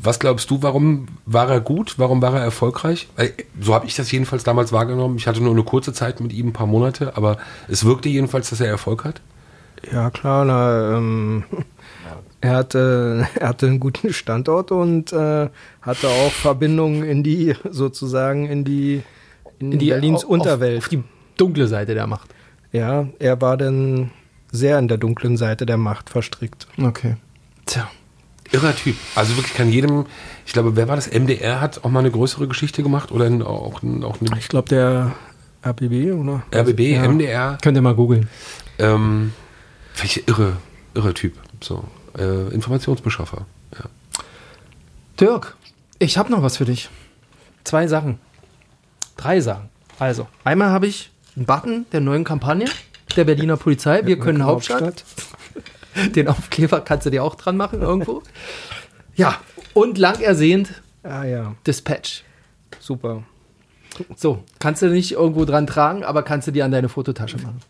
[0.00, 1.94] Was glaubst du, warum war er gut?
[1.98, 3.08] Warum war er erfolgreich?
[3.60, 5.16] So habe ich das jedenfalls damals wahrgenommen.
[5.16, 7.38] Ich hatte nur eine kurze Zeit mit ihm, ein paar Monate, aber
[7.68, 9.20] es wirkte jedenfalls, dass er Erfolg hat.
[9.92, 11.44] Ja, klar, na, ähm,
[12.40, 15.48] er, hatte, er hatte einen guten Standort und äh,
[15.82, 19.02] hatte auch Verbindungen in die, sozusagen, in die,
[19.58, 20.78] in die Berlins auf, Unterwelt.
[20.78, 21.04] Auf die
[21.36, 22.34] dunkle Seite der Macht.
[22.72, 24.10] Ja, er war dann
[24.50, 26.66] sehr in der dunklen Seite der Macht verstrickt.
[26.82, 27.16] Okay.
[27.66, 27.90] Tja.
[28.50, 28.96] Irrer Typ.
[29.14, 30.06] Also wirklich kann jedem,
[30.46, 31.06] ich glaube, wer war das?
[31.12, 35.12] MDR hat auch mal eine größere Geschichte gemacht oder auch, auch eine Ich glaube, der
[35.66, 36.42] RBB, oder?
[36.54, 37.02] RBB, Ja.
[37.06, 37.58] MDR.
[37.62, 38.28] Könnt ihr mal googeln.
[38.78, 39.32] Ähm,
[39.98, 40.56] welche irre,
[40.94, 41.34] irre Typ.
[41.60, 41.84] So,
[42.16, 43.44] äh, Informationsbeschaffer.
[43.74, 43.84] Ja.
[45.20, 45.56] Dirk,
[45.98, 46.88] ich habe noch was für dich.
[47.64, 48.18] Zwei Sachen.
[49.16, 49.68] Drei Sachen.
[49.98, 52.66] Also, einmal habe ich einen Button der neuen Kampagne
[53.16, 54.04] der Berliner Polizei.
[54.04, 55.04] Wir können Hauptstadt.
[56.14, 58.22] Den Aufkleber kannst du dir auch dran machen irgendwo.
[59.16, 59.36] Ja,
[59.74, 62.22] und lang ersehnt Ah ja, Dispatch.
[62.78, 63.22] super.
[64.14, 67.60] So, kannst du nicht irgendwo dran tragen, aber kannst du dir an deine Fototasche machen.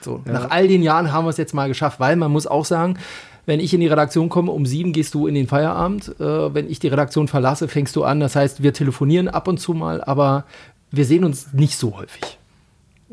[0.00, 2.64] So, nach all den Jahren haben wir es jetzt mal geschafft, weil man muss auch
[2.64, 2.98] sagen,
[3.46, 6.20] wenn ich in die Redaktion komme, um sieben gehst du in den Feierabend.
[6.20, 8.20] Äh, wenn ich die Redaktion verlasse, fängst du an.
[8.20, 10.44] Das heißt, wir telefonieren ab und zu mal, aber
[10.90, 12.38] wir sehen uns nicht so häufig.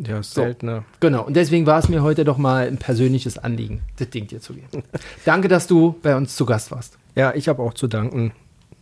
[0.06, 0.42] Ja, ist So.
[0.42, 0.84] seltener.
[1.00, 4.40] Genau, und deswegen war es mir heute doch mal ein persönliches Anliegen, das Ding dir
[4.42, 4.84] zu geben.
[5.26, 6.98] Danke, dass du bei uns zu Gast warst.
[7.16, 8.32] Ja, ich habe auch zu danken.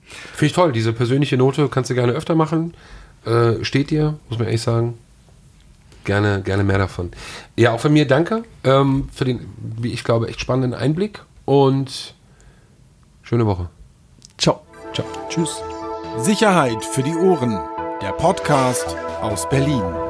[0.03, 0.71] Finde ich toll.
[0.71, 2.73] Diese persönliche Note kannst du gerne öfter machen.
[3.25, 4.93] Äh, steht dir, muss man ehrlich sagen.
[6.05, 7.11] Gerne, gerne mehr davon.
[7.57, 9.41] Ja, auch von mir danke ähm, für den,
[9.81, 12.13] wie ich glaube, echt spannenden Einblick und
[13.23, 13.67] schöne Woche.
[14.37, 14.61] Ciao.
[14.93, 15.05] Ciao.
[15.27, 15.61] Tschüss.
[16.17, 17.59] Sicherheit für die Ohren.
[18.01, 20.06] Der Podcast aus Berlin.